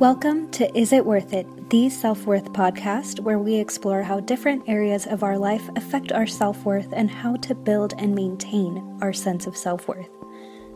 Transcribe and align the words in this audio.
Welcome 0.00 0.50
to 0.52 0.74
Is 0.74 0.94
It 0.94 1.04
Worth 1.04 1.34
It, 1.34 1.68
the 1.68 1.90
self 1.90 2.24
worth 2.24 2.54
podcast, 2.54 3.20
where 3.20 3.38
we 3.38 3.56
explore 3.56 4.02
how 4.02 4.18
different 4.20 4.66
areas 4.66 5.06
of 5.06 5.22
our 5.22 5.36
life 5.36 5.68
affect 5.76 6.10
our 6.10 6.26
self 6.26 6.64
worth 6.64 6.88
and 6.94 7.10
how 7.10 7.36
to 7.36 7.54
build 7.54 7.92
and 7.98 8.14
maintain 8.14 8.98
our 9.02 9.12
sense 9.12 9.46
of 9.46 9.58
self 9.58 9.86
worth. 9.88 10.08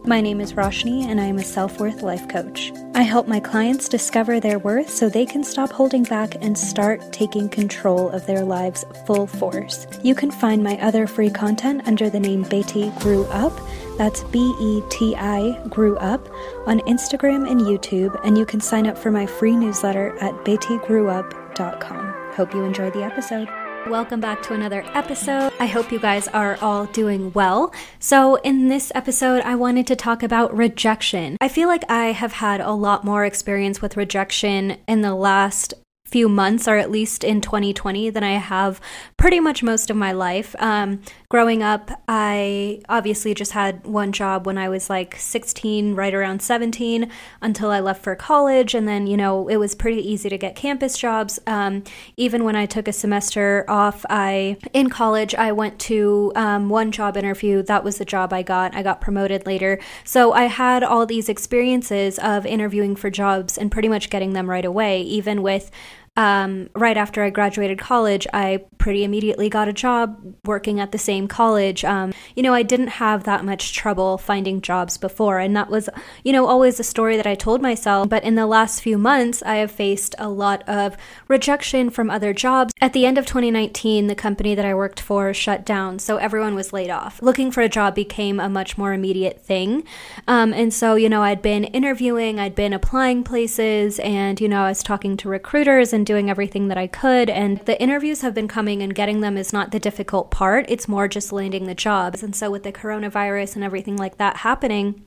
My 0.06 0.20
name 0.20 0.42
is 0.42 0.52
Roshni, 0.52 1.04
and 1.04 1.18
I 1.18 1.24
am 1.24 1.38
a 1.38 1.42
self 1.42 1.80
worth 1.80 2.02
life 2.02 2.28
coach. 2.28 2.74
I 2.94 3.00
help 3.00 3.26
my 3.26 3.40
clients 3.40 3.88
discover 3.88 4.38
their 4.38 4.58
worth 4.58 4.90
so 4.90 5.08
they 5.08 5.24
can 5.24 5.42
stop 5.42 5.72
holding 5.72 6.02
back 6.02 6.34
and 6.42 6.58
start 6.58 7.10
taking 7.10 7.48
control 7.48 8.10
of 8.10 8.26
their 8.26 8.44
lives 8.44 8.84
full 9.06 9.26
force. 9.26 9.86
You 10.02 10.14
can 10.14 10.30
find 10.30 10.62
my 10.62 10.78
other 10.82 11.06
free 11.06 11.30
content 11.30 11.88
under 11.88 12.10
the 12.10 12.20
name 12.20 12.44
Beti 12.44 12.96
Grew 13.00 13.24
Up. 13.26 13.58
That's 13.96 14.24
B 14.24 14.40
E 14.60 14.82
T 14.90 15.16
I 15.16 15.58
Grew 15.68 15.96
Up 15.96 16.28
on 16.66 16.80
Instagram 16.80 17.50
and 17.50 17.62
YouTube, 17.62 18.20
and 18.26 18.36
you 18.36 18.44
can 18.44 18.60
sign 18.60 18.86
up 18.86 18.98
for 18.98 19.10
my 19.10 19.24
free 19.24 19.56
newsletter 19.56 20.18
at 20.18 20.34
betigrewup.com. 20.44 22.32
Hope 22.34 22.52
you 22.52 22.62
enjoy 22.62 22.90
the 22.90 23.02
episode. 23.02 23.48
Welcome 23.88 24.20
back 24.20 24.42
to 24.44 24.54
another 24.54 24.82
episode. 24.94 25.52
I 25.60 25.66
hope 25.66 25.92
you 25.92 25.98
guys 25.98 26.26
are 26.28 26.56
all 26.62 26.86
doing 26.86 27.30
well. 27.34 27.74
So, 27.98 28.36
in 28.36 28.68
this 28.68 28.90
episode, 28.94 29.42
I 29.42 29.56
wanted 29.56 29.86
to 29.88 29.96
talk 29.96 30.22
about 30.22 30.56
rejection. 30.56 31.36
I 31.38 31.48
feel 31.48 31.68
like 31.68 31.84
I 31.90 32.06
have 32.06 32.32
had 32.32 32.62
a 32.62 32.72
lot 32.72 33.04
more 33.04 33.26
experience 33.26 33.82
with 33.82 33.98
rejection 33.98 34.78
in 34.88 35.02
the 35.02 35.14
last 35.14 35.74
few 36.14 36.28
months, 36.28 36.68
or 36.68 36.76
at 36.76 36.92
least 36.92 37.24
in 37.24 37.40
2020, 37.40 38.08
than 38.10 38.22
I 38.22 38.34
have 38.34 38.80
pretty 39.16 39.40
much 39.40 39.64
most 39.64 39.90
of 39.90 39.96
my 39.96 40.12
life. 40.12 40.54
Um, 40.60 41.02
growing 41.28 41.60
up, 41.60 41.90
I 42.06 42.82
obviously 42.88 43.34
just 43.34 43.50
had 43.50 43.84
one 43.84 44.12
job 44.12 44.46
when 44.46 44.56
I 44.56 44.68
was 44.68 44.88
like 44.88 45.16
16, 45.16 45.96
right 45.96 46.14
around 46.14 46.40
17, 46.40 47.10
until 47.42 47.68
I 47.72 47.80
left 47.80 48.04
for 48.04 48.14
college. 48.14 48.76
And 48.76 48.86
then, 48.86 49.08
you 49.08 49.16
know, 49.16 49.48
it 49.48 49.56
was 49.56 49.74
pretty 49.74 50.08
easy 50.08 50.28
to 50.28 50.38
get 50.38 50.54
campus 50.54 50.96
jobs. 50.96 51.40
Um, 51.48 51.82
even 52.16 52.44
when 52.44 52.54
I 52.54 52.66
took 52.66 52.86
a 52.86 52.92
semester 52.92 53.64
off, 53.66 54.06
I 54.08 54.56
in 54.72 54.90
college, 54.90 55.34
I 55.34 55.50
went 55.50 55.80
to 55.90 56.30
um, 56.36 56.68
one 56.68 56.92
job 56.92 57.16
interview. 57.16 57.60
That 57.64 57.82
was 57.82 57.98
the 57.98 58.04
job 58.04 58.32
I 58.32 58.42
got. 58.42 58.72
I 58.72 58.84
got 58.84 59.00
promoted 59.00 59.46
later. 59.46 59.80
So 60.04 60.32
I 60.32 60.44
had 60.44 60.84
all 60.84 61.06
these 61.06 61.28
experiences 61.28 62.20
of 62.20 62.46
interviewing 62.46 62.94
for 62.94 63.10
jobs 63.10 63.58
and 63.58 63.72
pretty 63.72 63.88
much 63.88 64.10
getting 64.10 64.32
them 64.32 64.48
right 64.48 64.64
away, 64.64 65.02
even 65.02 65.42
with 65.42 65.72
um, 66.16 66.70
right 66.74 66.96
after 66.96 67.24
I 67.24 67.30
graduated 67.30 67.78
college, 67.78 68.26
I 68.32 68.64
pretty 68.78 69.02
immediately 69.02 69.48
got 69.48 69.66
a 69.66 69.72
job 69.72 70.36
working 70.44 70.78
at 70.78 70.92
the 70.92 70.98
same 70.98 71.26
college. 71.26 71.84
Um, 71.84 72.12
you 72.36 72.42
know, 72.42 72.54
I 72.54 72.62
didn't 72.62 72.88
have 72.88 73.24
that 73.24 73.44
much 73.44 73.72
trouble 73.74 74.16
finding 74.18 74.60
jobs 74.60 74.96
before, 74.96 75.40
and 75.40 75.56
that 75.56 75.70
was, 75.70 75.88
you 76.22 76.32
know, 76.32 76.46
always 76.46 76.78
a 76.78 76.84
story 76.84 77.16
that 77.16 77.26
I 77.26 77.34
told 77.34 77.60
myself. 77.60 78.08
But 78.08 78.22
in 78.22 78.36
the 78.36 78.46
last 78.46 78.80
few 78.80 78.96
months, 78.96 79.42
I 79.42 79.56
have 79.56 79.72
faced 79.72 80.14
a 80.18 80.28
lot 80.28 80.62
of 80.68 80.96
rejection 81.26 81.90
from 81.90 82.10
other 82.10 82.32
jobs. 82.32 82.72
At 82.80 82.92
the 82.92 83.06
end 83.06 83.18
of 83.18 83.26
2019, 83.26 84.06
the 84.06 84.14
company 84.14 84.54
that 84.54 84.64
I 84.64 84.74
worked 84.74 85.00
for 85.00 85.34
shut 85.34 85.64
down, 85.64 85.98
so 85.98 86.18
everyone 86.18 86.54
was 86.54 86.72
laid 86.72 86.90
off. 86.90 87.20
Looking 87.22 87.50
for 87.50 87.60
a 87.60 87.68
job 87.68 87.96
became 87.96 88.38
a 88.38 88.48
much 88.48 88.78
more 88.78 88.92
immediate 88.92 89.40
thing. 89.40 89.82
Um, 90.28 90.52
and 90.52 90.72
so, 90.72 90.94
you 90.94 91.08
know, 91.08 91.22
I'd 91.22 91.42
been 91.42 91.64
interviewing, 91.64 92.38
I'd 92.38 92.54
been 92.54 92.72
applying 92.72 93.24
places, 93.24 93.98
and, 93.98 94.40
you 94.40 94.48
know, 94.48 94.62
I 94.62 94.68
was 94.68 94.82
talking 94.82 95.16
to 95.16 95.28
recruiters 95.28 95.92
and 95.92 96.03
doing 96.04 96.30
everything 96.30 96.68
that 96.68 96.78
I 96.78 96.86
could. 96.86 97.28
And 97.28 97.58
the 97.60 97.80
interviews 97.80 98.20
have 98.20 98.34
been 98.34 98.48
coming 98.48 98.82
and 98.82 98.94
getting 98.94 99.20
them 99.20 99.36
is 99.36 99.52
not 99.52 99.70
the 99.70 99.80
difficult 99.80 100.30
part. 100.30 100.66
It's 100.68 100.88
more 100.88 101.08
just 101.08 101.32
landing 101.32 101.66
the 101.66 101.74
jobs. 101.74 102.22
And 102.22 102.36
so 102.36 102.50
with 102.50 102.62
the 102.62 102.72
coronavirus 102.72 103.56
and 103.56 103.64
everything 103.64 103.96
like 103.96 104.18
that 104.18 104.38
happening, 104.38 105.06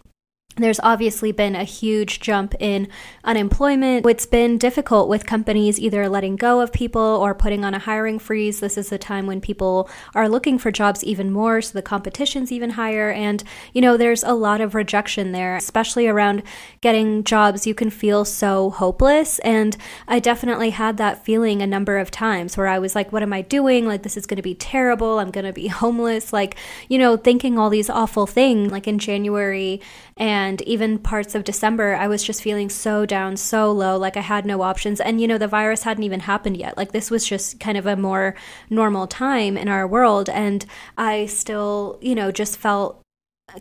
there's 0.64 0.80
obviously 0.82 1.32
been 1.32 1.56
a 1.56 1.64
huge 1.64 2.20
jump 2.20 2.56
in 2.60 2.88
unemployment. 3.24 4.06
It's 4.06 4.26
been 4.26 4.58
difficult 4.58 5.10
with 5.10 5.26
companies 5.26 5.80
either 5.80 6.08
letting 6.10 6.36
go 6.36 6.62
of 6.62 6.72
people 6.74 7.02
or 7.02 7.36
putting 7.36 7.64
on 7.64 7.74
a 7.74 7.80
hiring 7.80 8.20
freeze. 8.20 8.60
This 8.60 8.78
is 8.78 8.92
a 8.92 8.98
time 8.98 9.28
when 9.28 9.42
people 9.42 9.90
are 10.16 10.30
looking 10.30 10.58
for 10.58 10.72
jobs 10.72 11.04
even 11.04 11.32
more, 11.32 11.62
so 11.62 11.74
the 11.74 11.82
competition's 11.82 12.52
even 12.52 12.72
higher. 12.72 13.12
And, 13.12 13.44
you 13.74 13.82
know, 13.82 13.98
there's 13.98 14.24
a 14.24 14.34
lot 14.34 14.62
of 14.62 14.76
rejection 14.76 15.32
there, 15.32 15.56
especially 15.56 16.08
around 16.08 16.44
getting 16.82 17.24
jobs. 17.24 17.68
You 17.68 17.76
can 17.76 17.90
feel 17.90 18.26
so 18.26 18.70
hopeless. 18.70 19.40
And 19.40 19.78
I 20.08 20.20
definitely 20.20 20.72
had 20.72 20.98
that 20.98 21.24
feeling 21.24 21.62
a 21.62 21.68
number 21.68 21.98
of 21.98 22.12
times 22.12 22.58
where 22.58 22.68
I 22.68 22.80
was 22.80 22.96
like, 22.96 23.12
what 23.12 23.24
am 23.24 23.34
I 23.34 23.42
doing? 23.42 23.86
Like, 23.86 24.04
this 24.04 24.18
is 24.18 24.26
going 24.26 24.38
to 24.38 24.44
be 24.44 24.56
terrible. 24.56 25.20
I'm 25.20 25.32
going 25.32 25.46
to 25.46 25.54
be 25.54 25.68
homeless. 25.68 26.34
Like, 26.34 26.56
you 26.88 26.98
know, 26.98 27.18
thinking 27.18 27.58
all 27.58 27.70
these 27.70 27.90
awful 27.90 28.26
things. 28.26 28.72
Like 28.72 28.88
in 28.88 29.00
January, 29.00 29.82
and 30.18 30.62
even 30.64 31.00
parts 31.00 31.36
of 31.36 31.44
December, 31.44 31.96
I 31.96 32.08
was 32.08 32.24
just 32.24 32.42
feeling 32.42 32.70
so 32.70 33.06
down, 33.06 33.38
so 33.38 33.72
low, 33.72 33.98
like 33.98 34.18
I 34.18 34.22
had 34.22 34.46
no 34.46 34.62
options. 34.62 35.00
And, 35.00 35.22
you 35.22 35.28
know, 35.28 35.38
the 35.38 35.48
virus 35.48 35.84
hadn't 35.84 36.04
even 36.04 36.22
happened 36.22 36.58
yet. 36.58 36.76
Like 36.76 36.92
this 36.92 37.12
was 37.12 37.26
just 37.26 37.60
kind 37.60 37.78
of 37.78 37.86
a 37.86 37.96
more 37.96 38.36
normal 38.70 39.08
time 39.08 39.58
in 39.58 39.68
our 39.68 39.88
world. 39.88 40.30
And 40.30 40.66
I 40.98 41.28
still, 41.28 42.00
you 42.02 42.16
know, 42.16 42.32
just 42.32 42.58
felt 42.58 43.02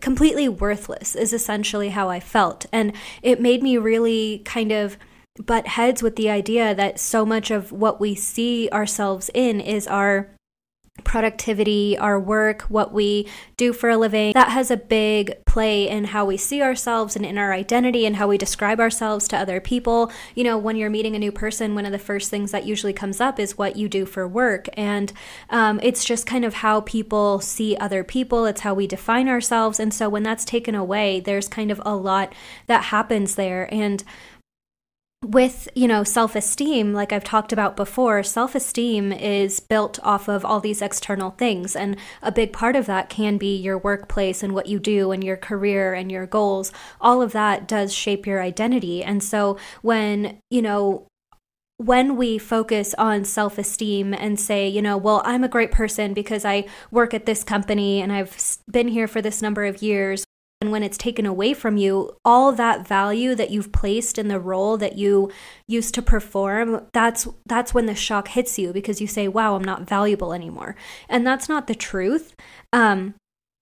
completely 0.01 0.49
worthless, 0.49 1.15
is 1.15 1.33
essentially 1.33 1.91
how 1.91 2.09
I 2.09 2.21
felt. 2.21 2.67
And 2.73 2.93
it 3.23 3.41
made 3.41 3.63
me 3.63 3.77
really 3.77 4.41
kind 4.45 4.73
of 4.73 4.97
butt 5.45 5.67
heads 5.67 6.03
with 6.03 6.17
the 6.17 6.31
idea 6.31 6.75
that 6.75 6.99
so 6.99 7.27
much 7.27 7.51
of 7.51 7.71
what 7.71 8.01
we 8.01 8.15
see 8.15 8.69
ourselves 8.71 9.31
in 9.35 9.61
is 9.61 9.87
our 9.87 10.31
productivity, 11.05 11.97
our 11.99 12.19
work, 12.19 12.63
what 12.63 12.93
we 12.93 13.29
do 13.57 13.73
for 13.73 13.91
a 13.91 13.97
living, 13.97 14.33
that 14.33 14.51
has 14.51 14.71
a 14.71 14.77
big 14.77 15.45
play 15.45 15.89
in 15.89 16.05
how 16.05 16.25
we 16.25 16.37
see 16.37 16.63
ourselves 16.63 17.17
and 17.17 17.25
in 17.25 17.39
our 17.39 17.53
identity 17.53 18.07
and 18.07 18.17
how 18.17 18.29
we 18.29 18.39
describe 18.39 18.81
ourselves 18.81 19.29
to 19.29 19.37
other 19.37 19.61
people. 19.61 20.11
You 20.35 20.45
know, 20.45 20.59
when 20.59 20.77
you're 20.77 20.91
meeting 20.91 21.17
a 21.17 21.19
new 21.19 21.33
person, 21.33 21.75
one 21.75 21.87
of 21.87 21.93
the 21.93 21.99
first 21.99 22.31
things 22.31 22.51
that 22.53 22.67
usually 22.67 22.93
comes 22.93 23.21
up 23.21 23.39
is 23.39 23.59
what 23.59 23.77
you 23.77 23.89
do 23.89 24.07
for 24.07 24.27
work. 24.27 24.69
And 24.75 25.13
um, 25.51 25.81
it's 25.83 26.05
just 26.05 26.27
kind 26.27 26.45
of 26.45 26.55
how 26.55 26.81
people 26.83 27.41
see 27.41 27.77
other 27.77 28.05
people, 28.05 28.45
it's 28.47 28.61
how 28.61 28.75
we 28.75 28.87
define 28.87 29.29
ourselves. 29.29 29.81
And 29.81 29.93
so 29.93 30.09
when 30.09 30.23
that's 30.23 30.45
taken 30.45 30.75
away, 30.75 31.21
there's 31.21 31.49
kind 31.49 31.71
of 31.71 31.81
a 31.85 31.95
lot 31.95 32.33
that 32.67 32.85
happens 32.85 33.35
there. 33.35 33.73
And 33.73 34.03
with 35.25 35.69
you 35.75 35.89
know 35.89 36.05
self-esteem 36.05 36.93
like 36.93 37.11
i've 37.11 37.25
talked 37.25 37.53
about 37.53 37.75
before 37.75 38.23
self-esteem 38.23 39.13
is 39.13 39.61
built 39.61 39.99
off 40.03 40.29
of 40.29 40.45
all 40.45 40.61
these 40.61 40.83
external 40.83 41.31
things. 41.31 41.75
And 41.75 41.97
a 42.23 42.31
big 42.31 42.53
part 42.53 42.77
of 42.77 42.87
that 42.87 43.09
can 43.09 43.39
be 43.39 43.57
your 43.57 43.79
workplace 43.79 44.43
and 44.43 44.55
what 44.55 44.67
you 44.67 44.79
do 44.79 45.13
and 45.13 45.25
your 45.25 45.37
career 45.37 45.95
and 45.95 46.11
your 46.13 46.27
goals. 46.27 46.73
All 47.01 47.23
of 47.23 47.33
that 47.33 47.67
does 47.67 47.95
shape 47.95 48.27
your 48.27 48.43
identity. 48.43 49.03
And 49.03 49.23
so 49.23 49.59
when 49.83 50.39
you 50.51 50.63
know 50.63 51.09
when 51.79 52.17
we 52.17 52.39
focus 52.39 52.95
on 52.95 53.25
self 53.25 53.59
esteem 53.59 54.15
and 54.15 54.41
say, 54.41 54.69
you 54.69 54.81
know, 54.81 54.97
well, 54.97 55.23
I'm 55.25 55.45
a 55.45 55.49
great 55.49 55.73
person 55.73 56.15
because 56.15 56.45
I 56.45 56.67
work 56.91 57.13
at 57.13 57.27
this 57.27 57.45
company 57.45 58.01
and 58.01 58.13
I've 58.13 58.59
been 58.71 58.89
here 58.89 59.09
for 59.09 59.21
this 59.21 59.43
number 59.43 59.65
of 59.65 59.83
years, 59.83 60.25
and 60.67 60.73
when 60.73 60.83
it's 60.83 60.99
taken 60.99 61.27
away 61.27 61.55
from 61.55 61.77
you, 61.77 62.17
all 62.25 62.51
that 62.51 62.89
value 62.89 63.37
that 63.37 63.51
you've 63.53 63.71
placed 63.71 64.19
in 64.19 64.27
the 64.27 64.41
role 64.41 64.77
that 64.77 64.99
you 64.99 65.31
used 65.69 65.95
to 65.95 66.03
perform, 66.03 66.85
that's 66.93 67.29
that's 67.47 67.73
when 67.73 67.87
the 67.87 67.95
shock 67.95 68.27
hits 68.27 68.59
you 68.59 68.73
because 68.73 69.01
you 69.01 69.07
say, 69.07 69.29
"Wow, 69.29 69.55
I'm 69.55 69.63
not 69.63 69.83
valuable 69.83 70.33
anymore." 70.33 70.75
And 71.09 71.25
that's 71.25 71.49
not 71.49 71.69
the 71.69 71.77
truth. 71.77 72.35
Um, 72.73 73.15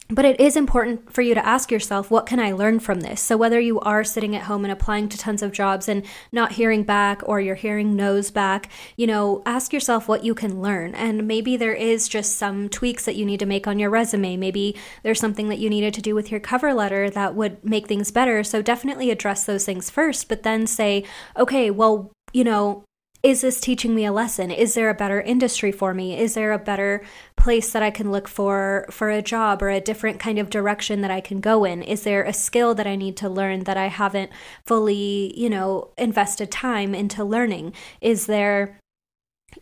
but 0.08 0.26
it 0.26 0.38
is 0.38 0.54
important 0.54 1.12
for 1.12 1.22
you 1.22 1.34
to 1.34 1.46
ask 1.46 1.70
yourself, 1.70 2.10
what 2.10 2.26
can 2.26 2.38
I 2.38 2.52
learn 2.52 2.78
from 2.78 3.00
this? 3.00 3.22
So, 3.22 3.38
whether 3.38 3.58
you 3.58 3.80
are 3.80 4.04
sitting 4.04 4.36
at 4.36 4.42
home 4.42 4.64
and 4.64 4.72
applying 4.72 5.08
to 5.08 5.18
tons 5.18 5.42
of 5.42 5.52
jobs 5.52 5.88
and 5.88 6.04
not 6.30 6.52
hearing 6.52 6.82
back, 6.82 7.22
or 7.24 7.40
you're 7.40 7.54
hearing 7.54 7.96
no's 7.96 8.30
back, 8.30 8.70
you 8.96 9.06
know, 9.06 9.42
ask 9.46 9.72
yourself 9.72 10.06
what 10.06 10.22
you 10.22 10.34
can 10.34 10.60
learn. 10.60 10.94
And 10.94 11.26
maybe 11.26 11.56
there 11.56 11.74
is 11.74 12.06
just 12.06 12.36
some 12.36 12.68
tweaks 12.68 13.06
that 13.06 13.16
you 13.16 13.24
need 13.24 13.40
to 13.40 13.46
make 13.46 13.66
on 13.66 13.78
your 13.78 13.90
resume. 13.90 14.36
Maybe 14.36 14.76
there's 15.02 15.20
something 15.20 15.48
that 15.48 15.58
you 15.58 15.70
needed 15.70 15.94
to 15.94 16.02
do 16.02 16.14
with 16.14 16.30
your 16.30 16.40
cover 16.40 16.74
letter 16.74 17.08
that 17.08 17.34
would 17.34 17.64
make 17.64 17.86
things 17.86 18.10
better. 18.10 18.44
So, 18.44 18.60
definitely 18.60 19.10
address 19.10 19.44
those 19.44 19.64
things 19.64 19.88
first, 19.88 20.28
but 20.28 20.42
then 20.42 20.66
say, 20.66 21.04
okay, 21.36 21.70
well, 21.70 22.12
you 22.34 22.44
know, 22.44 22.84
is 23.24 23.40
this 23.40 23.58
teaching 23.58 23.94
me 23.94 24.04
a 24.04 24.12
lesson? 24.12 24.50
Is 24.50 24.74
there 24.74 24.90
a 24.90 24.94
better 24.94 25.18
industry 25.18 25.72
for 25.72 25.94
me? 25.94 26.16
Is 26.18 26.34
there 26.34 26.52
a 26.52 26.58
better 26.58 27.02
place 27.36 27.72
that 27.72 27.82
I 27.82 27.90
can 27.90 28.12
look 28.12 28.28
for 28.28 28.86
for 28.90 29.08
a 29.08 29.22
job 29.22 29.62
or 29.62 29.70
a 29.70 29.80
different 29.80 30.20
kind 30.20 30.38
of 30.38 30.50
direction 30.50 31.00
that 31.00 31.10
I 31.10 31.22
can 31.22 31.40
go 31.40 31.64
in? 31.64 31.82
Is 31.82 32.02
there 32.02 32.22
a 32.22 32.34
skill 32.34 32.74
that 32.74 32.86
I 32.86 32.96
need 32.96 33.16
to 33.16 33.30
learn 33.30 33.64
that 33.64 33.78
I 33.78 33.86
haven't 33.86 34.30
fully, 34.66 35.32
you 35.40 35.48
know, 35.48 35.94
invested 35.96 36.52
time 36.52 36.94
into 36.94 37.24
learning? 37.24 37.72
Is 38.02 38.26
there 38.26 38.78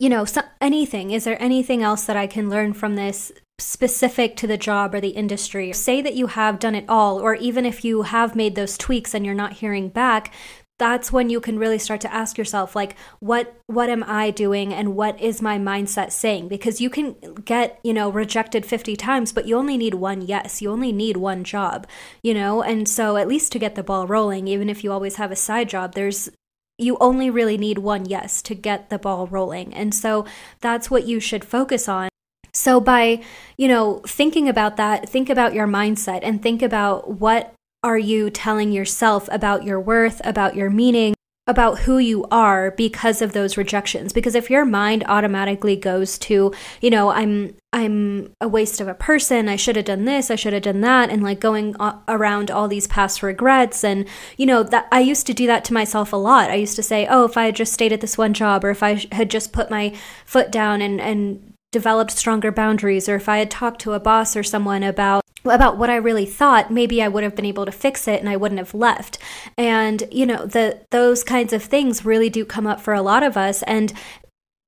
you 0.01 0.09
know, 0.09 0.25
so, 0.25 0.41
anything? 0.61 1.11
Is 1.11 1.25
there 1.25 1.41
anything 1.41 1.83
else 1.83 2.07
that 2.07 2.17
I 2.17 2.27
can 2.27 2.49
learn 2.49 2.73
from 2.73 2.97
this 2.97 3.31
specific 3.63 4.37
to 4.37 4.47
the 4.47 4.59
job 4.59 4.95
or 4.95 5.01
the 5.01 5.11
industry. 5.11 5.73
Say 5.73 6.03
that 6.03 6.15
you 6.15 6.27
have 6.27 6.59
done 6.59 6.75
it 6.75 6.85
all, 6.89 7.21
or 7.21 7.35
even 7.37 7.65
if 7.65 7.85
you 7.85 8.03
have 8.03 8.35
made 8.35 8.55
those 8.55 8.77
tweaks 8.77 9.15
and 9.15 9.25
you're 9.25 9.35
not 9.35 9.55
hearing 9.55 9.89
back, 9.89 10.33
that's 10.79 11.13
when 11.13 11.31
you 11.31 11.41
can 11.41 11.59
really 11.59 11.79
start 11.79 12.01
to 12.01 12.13
ask 12.13 12.37
yourself 12.37 12.75
like 12.75 12.97
what 13.21 13.57
what 13.67 13.89
am 13.89 14.03
i 14.07 14.31
doing 14.31 14.73
and 14.73 14.97
what 14.97 15.21
is 15.21 15.41
my 15.41 15.59
mindset 15.59 16.11
saying 16.11 16.49
because 16.49 16.81
you 16.81 16.91
can 16.91 17.15
get 17.45 17.79
you 17.85 17.93
know 17.93 18.11
rejected 18.11 18.67
50 18.67 18.97
times 18.97 19.33
but 19.33 19.47
you 19.47 19.57
only 19.57 19.77
need 19.77 19.95
one 19.95 20.23
yes 20.23 20.61
you 20.61 20.71
only 20.71 20.93
need 20.93 21.17
one 21.17 21.45
job 21.45 21.87
you 22.23 22.35
know 22.35 22.63
and 22.63 22.89
so 22.89 23.17
at 23.17 23.29
least 23.29 23.53
to 23.53 23.59
get 23.59 23.75
the 23.75 23.83
ball 23.83 24.07
rolling 24.07 24.49
even 24.49 24.69
if 24.69 24.83
you 24.83 24.91
always 24.91 25.17
have 25.17 25.31
a 25.31 25.37
side 25.37 25.69
job 25.69 25.95
there's 25.95 26.31
you 26.79 26.97
only 27.01 27.31
really 27.31 27.57
need 27.57 27.79
one 27.79 28.05
yes 28.07 28.43
to 28.43 28.55
get 28.55 28.91
the 28.91 28.99
ball 28.99 29.27
rolling. 29.27 29.73
And 29.75 29.95
so 29.95 30.27
that's 30.61 30.91
what 30.91 31.07
you 31.07 31.21
should 31.21 31.45
focus 31.45 31.89
on. 31.89 32.09
So 32.53 32.81
by, 32.81 33.23
you 33.57 33.69
know, 33.69 34.03
thinking 34.07 34.49
about 34.49 34.77
that, 34.77 35.09
think 35.09 35.31
about 35.31 35.55
your 35.55 35.67
mindset 35.67 36.21
and 36.23 36.43
think 36.43 36.61
about 36.61 37.13
what 37.21 37.55
are 37.83 37.99
you 37.99 38.31
telling 38.31 38.73
yourself 38.73 39.29
about 39.33 39.65
your 39.65 39.81
worth, 39.81 40.21
about 40.25 40.55
your 40.55 40.71
meaning, 40.71 41.15
about 41.49 41.81
who 41.81 41.99
you 41.99 42.25
are 42.31 42.71
because 42.71 43.21
of 43.21 43.33
those 43.33 43.57
rejections? 43.57 44.13
Because 44.13 44.37
if 44.37 44.49
your 44.49 44.65
mind 44.65 45.05
automatically 45.09 45.75
goes 45.75 46.17
to 46.19 46.53
you 46.81 46.91
know 46.91 47.11
i'm 47.11 47.57
i'm 47.73 48.33
a 48.41 48.47
waste 48.47 48.81
of 48.81 48.87
a 48.87 48.95
person 48.95 49.49
i 49.49 49.57
should 49.57 49.75
have 49.75 49.87
done 49.87 50.05
this 50.05 50.31
i 50.31 50.37
should 50.37 50.53
have 50.53 50.63
done 50.63 50.83
that 50.83 51.11
and 51.11 51.23
like 51.23 51.41
going 51.41 51.75
around 52.07 52.51
all 52.51 52.69
these 52.69 52.87
past 52.87 53.23
regrets 53.23 53.83
and 53.83 54.07
you 54.37 54.47
know 54.47 54.63
that 54.63 54.87
i 54.93 55.01
used 55.01 55.27
to 55.27 55.35
do 55.35 55.47
that 55.47 55.65
to 55.65 55.73
myself 55.73 56.13
a 56.13 56.17
lot. 56.17 56.51
I 56.51 56.55
used 56.55 56.77
to 56.77 56.83
say 56.83 57.07
oh 57.09 57.25
if 57.25 57.37
i 57.37 57.47
had 57.47 57.57
just 57.57 57.73
stayed 57.73 57.93
at 57.93 58.01
this 58.01 58.17
one 58.17 58.35
job 58.35 58.65
or 58.65 58.71
if 58.71 58.83
i 58.83 59.05
had 59.11 59.31
just 59.31 59.53
put 59.53 59.71
my 59.71 59.93
foot 60.25 60.53
down 60.53 60.81
and 60.81 61.01
and 61.01 61.55
developed 61.73 62.13
stronger 62.13 62.53
boundaries 62.53 63.09
or 63.09 63.17
if 63.17 63.29
i 63.29 63.39
had 63.39 63.51
talked 63.51 63.81
to 63.81 63.95
a 63.95 64.01
boss 64.01 64.37
or 64.37 64.43
someone 64.43 64.83
about 64.83 65.22
about 65.45 65.77
what 65.77 65.91
I 65.91 65.97
really 65.97 66.27
thought, 66.27 66.71
maybe 66.71 67.03
I 67.03 67.09
would 67.09 67.25
have 67.25 67.35
been 67.35 67.45
able 67.45 67.67
to 67.67 67.73
fix 67.73 68.07
it 68.07 68.21
and 68.21 68.29
I 68.29 68.37
wouldn't 68.37 68.59
have 68.59 68.75
left. 68.75 69.19
And 69.57 70.05
you 70.11 70.27
know, 70.27 70.47
the 70.47 70.81
those 70.91 71.25
kinds 71.25 71.53
of 71.53 71.63
things 71.63 72.05
really 72.05 72.31
do 72.31 72.45
come 72.45 72.67
up 72.67 72.81
for 72.81 72.95
a 72.95 73.03
lot 73.03 73.23
of 73.23 73.37
us 73.37 73.63
and 73.65 73.93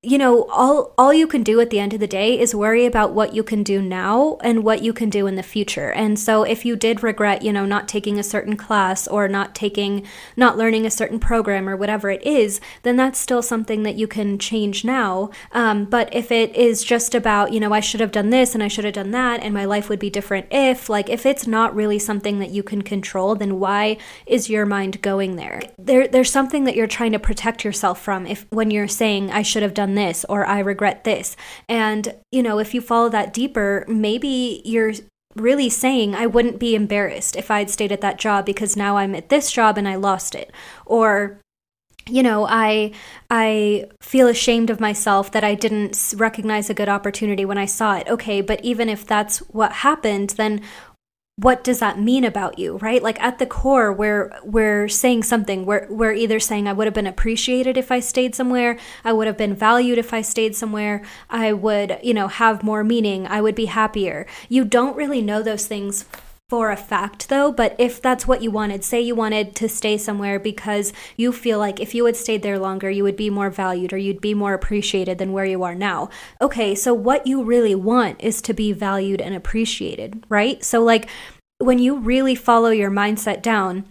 you 0.04 0.18
know 0.18 0.44
all 0.44 0.92
all 0.98 1.12
you 1.12 1.26
can 1.26 1.42
do 1.42 1.60
at 1.60 1.70
the 1.70 1.80
end 1.80 1.94
of 1.94 2.00
the 2.00 2.06
day 2.06 2.38
is 2.38 2.54
worry 2.54 2.86
about 2.86 3.12
what 3.12 3.34
you 3.34 3.42
can 3.42 3.62
do 3.62 3.80
now 3.80 4.36
and 4.42 4.64
what 4.64 4.82
you 4.82 4.92
can 4.92 5.10
do 5.10 5.26
in 5.26 5.34
the 5.34 5.42
future. 5.42 5.90
And 5.90 6.18
so 6.18 6.42
if 6.42 6.64
you 6.64 6.76
did 6.76 7.02
regret 7.02 7.42
you 7.42 7.52
know 7.52 7.66
not 7.66 7.88
taking 7.88 8.18
a 8.18 8.22
certain 8.22 8.56
class 8.56 9.08
or 9.08 9.28
not 9.28 9.54
taking 9.54 10.06
not 10.36 10.56
learning 10.56 10.86
a 10.86 10.90
certain 10.90 11.18
program 11.18 11.68
or 11.68 11.76
whatever 11.76 12.10
it 12.10 12.22
is 12.22 12.60
then 12.82 12.96
that's 12.96 13.18
still 13.18 13.42
something 13.42 13.82
that 13.82 13.96
you 13.96 14.06
can 14.06 14.38
change 14.38 14.84
now. 14.84 15.30
Um, 15.52 15.84
but 15.84 16.14
if 16.14 16.30
it 16.30 16.54
is 16.54 16.84
just 16.84 17.14
about 17.14 17.52
you 17.52 17.60
know 17.60 17.72
i 17.72 17.80
should 17.80 18.00
have 18.00 18.12
done 18.12 18.30
this 18.30 18.54
and 18.54 18.62
i 18.62 18.68
should 18.68 18.84
have 18.84 18.94
done 18.94 19.10
that 19.12 19.42
and 19.42 19.54
my 19.54 19.64
life 19.64 19.88
would 19.88 19.98
be 19.98 20.10
different 20.10 20.46
if 20.50 20.88
like 20.88 21.08
if 21.08 21.26
it's 21.26 21.46
not 21.46 21.74
really 21.74 21.98
something 21.98 22.38
that 22.38 22.50
you 22.50 22.62
can 22.62 22.82
control 22.82 23.34
then 23.34 23.58
why 23.58 23.96
is 24.26 24.48
your 24.48 24.66
mind 24.66 25.00
going 25.02 25.36
there? 25.36 25.62
There 25.78 26.08
there's 26.08 26.30
something 26.30 26.64
that 26.64 26.76
you're 26.76 26.86
trying 26.86 27.12
to 27.12 27.18
protect 27.18 27.64
yourself 27.64 28.00
from 28.00 28.26
if 28.26 28.46
when 28.50 28.70
you're 28.70 28.88
saying 28.88 29.30
i 29.30 29.42
should 29.42 29.62
have 29.62 29.74
done 29.74 29.93
this 29.94 30.24
or 30.28 30.46
I 30.46 30.60
regret 30.60 31.04
this. 31.04 31.36
And, 31.68 32.14
you 32.30 32.42
know, 32.42 32.58
if 32.58 32.74
you 32.74 32.80
follow 32.80 33.08
that 33.10 33.32
deeper, 33.32 33.84
maybe 33.88 34.62
you're 34.64 34.92
really 35.34 35.68
saying 35.68 36.14
I 36.14 36.26
wouldn't 36.26 36.60
be 36.60 36.74
embarrassed 36.74 37.36
if 37.36 37.50
I'd 37.50 37.70
stayed 37.70 37.92
at 37.92 38.00
that 38.02 38.18
job 38.18 38.46
because 38.46 38.76
now 38.76 38.96
I'm 38.96 39.14
at 39.14 39.28
this 39.28 39.50
job 39.50 39.76
and 39.78 39.88
I 39.88 39.96
lost 39.96 40.34
it. 40.34 40.52
Or 40.86 41.40
you 42.08 42.22
know 42.22 42.46
i 42.48 42.92
i 43.30 43.84
feel 44.02 44.28
ashamed 44.28 44.68
of 44.68 44.80
myself 44.80 45.30
that 45.32 45.42
i 45.44 45.54
didn't 45.54 46.12
recognize 46.16 46.68
a 46.68 46.74
good 46.74 46.88
opportunity 46.88 47.44
when 47.44 47.58
i 47.58 47.64
saw 47.64 47.96
it 47.96 48.06
okay 48.08 48.40
but 48.40 48.62
even 48.62 48.88
if 48.88 49.06
that's 49.06 49.38
what 49.38 49.72
happened 49.72 50.30
then 50.30 50.60
what 51.36 51.64
does 51.64 51.80
that 51.80 51.98
mean 51.98 52.24
about 52.24 52.58
you 52.58 52.76
right? 52.78 53.02
Like 53.02 53.20
at 53.20 53.38
the 53.38 53.46
core 53.46 53.92
we're 53.92 54.30
we're 54.44 54.88
saying 54.88 55.24
something. 55.24 55.66
We're, 55.66 55.86
we're 55.90 56.12
either 56.12 56.38
saying 56.38 56.68
i 56.68 56.72
would 56.72 56.86
have 56.86 56.94
been 56.94 57.06
appreciated 57.06 57.76
if 57.76 57.90
i 57.90 58.00
stayed 58.00 58.34
somewhere. 58.34 58.78
I 59.04 59.12
would 59.12 59.26
have 59.26 59.36
been 59.36 59.54
valued 59.54 59.98
if 59.98 60.12
i 60.12 60.22
stayed 60.22 60.54
somewhere. 60.54 61.02
I 61.28 61.52
would 61.52 61.98
you 62.02 62.14
know 62.14 62.28
have 62.28 62.62
more 62.62 62.84
meaning. 62.84 63.26
I 63.26 63.40
would 63.40 63.54
be 63.54 63.66
happier. 63.66 64.26
You 64.48 64.64
don't 64.64 64.96
really 64.96 65.20
know 65.20 65.42
those 65.42 65.66
things 65.66 66.04
for 66.50 66.70
a 66.70 66.76
fact 66.76 67.30
though 67.30 67.50
but 67.50 67.74
if 67.78 68.02
that's 68.02 68.26
what 68.26 68.42
you 68.42 68.50
wanted 68.50 68.84
say 68.84 69.00
you 69.00 69.14
wanted 69.14 69.56
to 69.56 69.66
stay 69.66 69.96
somewhere 69.96 70.38
because 70.38 70.92
you 71.16 71.32
feel 71.32 71.58
like 71.58 71.80
if 71.80 71.94
you 71.94 72.04
had 72.04 72.14
stayed 72.14 72.42
there 72.42 72.58
longer 72.58 72.90
you 72.90 73.02
would 73.02 73.16
be 73.16 73.30
more 73.30 73.48
valued 73.48 73.92
or 73.94 73.96
you'd 73.96 74.20
be 74.20 74.34
more 74.34 74.52
appreciated 74.52 75.16
than 75.16 75.32
where 75.32 75.46
you 75.46 75.62
are 75.62 75.74
now. 75.74 76.08
Okay 76.42 76.74
so 76.74 76.92
what 76.92 77.26
you 77.26 77.42
really 77.42 77.74
want 77.74 78.22
is 78.22 78.42
to 78.42 78.52
be 78.52 78.72
valued 78.72 79.22
and 79.22 79.34
appreciated 79.34 80.22
right? 80.28 80.62
So 80.62 80.82
like 80.82 81.08
when 81.58 81.78
you 81.78 81.98
really 81.98 82.34
follow 82.34 82.70
your 82.70 82.90
mindset 82.90 83.40
down 83.40 83.84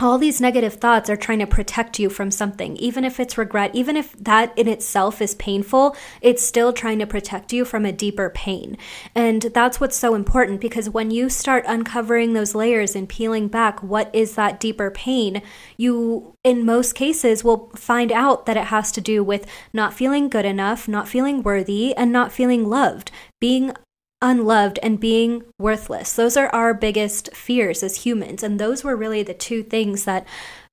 all 0.00 0.16
these 0.16 0.40
negative 0.40 0.74
thoughts 0.74 1.10
are 1.10 1.16
trying 1.16 1.40
to 1.40 1.46
protect 1.46 1.98
you 1.98 2.08
from 2.08 2.30
something. 2.30 2.76
Even 2.76 3.04
if 3.04 3.18
it's 3.18 3.36
regret, 3.36 3.74
even 3.74 3.96
if 3.96 4.12
that 4.12 4.56
in 4.56 4.68
itself 4.68 5.20
is 5.20 5.34
painful, 5.34 5.96
it's 6.20 6.42
still 6.42 6.72
trying 6.72 7.00
to 7.00 7.06
protect 7.06 7.52
you 7.52 7.64
from 7.64 7.84
a 7.84 7.90
deeper 7.90 8.30
pain. 8.30 8.76
And 9.14 9.42
that's 9.42 9.80
what's 9.80 9.96
so 9.96 10.14
important 10.14 10.60
because 10.60 10.88
when 10.88 11.10
you 11.10 11.28
start 11.28 11.64
uncovering 11.66 12.32
those 12.32 12.54
layers 12.54 12.94
and 12.94 13.08
peeling 13.08 13.48
back 13.48 13.82
what 13.82 14.14
is 14.14 14.36
that 14.36 14.60
deeper 14.60 14.90
pain, 14.92 15.42
you, 15.76 16.34
in 16.44 16.64
most 16.64 16.94
cases, 16.94 17.42
will 17.42 17.70
find 17.74 18.12
out 18.12 18.46
that 18.46 18.56
it 18.56 18.66
has 18.66 18.92
to 18.92 19.00
do 19.00 19.24
with 19.24 19.46
not 19.72 19.94
feeling 19.94 20.28
good 20.28 20.44
enough, 20.44 20.86
not 20.86 21.08
feeling 21.08 21.42
worthy, 21.42 21.92
and 21.96 22.12
not 22.12 22.30
feeling 22.30 22.68
loved, 22.68 23.10
being 23.40 23.72
unloved 24.20 24.78
and 24.82 25.00
being 25.00 25.44
worthless. 25.58 26.14
Those 26.14 26.36
are 26.36 26.48
our 26.48 26.74
biggest 26.74 27.34
fears 27.34 27.82
as 27.82 28.04
humans. 28.04 28.42
And 28.42 28.58
those 28.58 28.82
were 28.82 28.96
really 28.96 29.22
the 29.22 29.34
two 29.34 29.62
things 29.62 30.04
that 30.04 30.26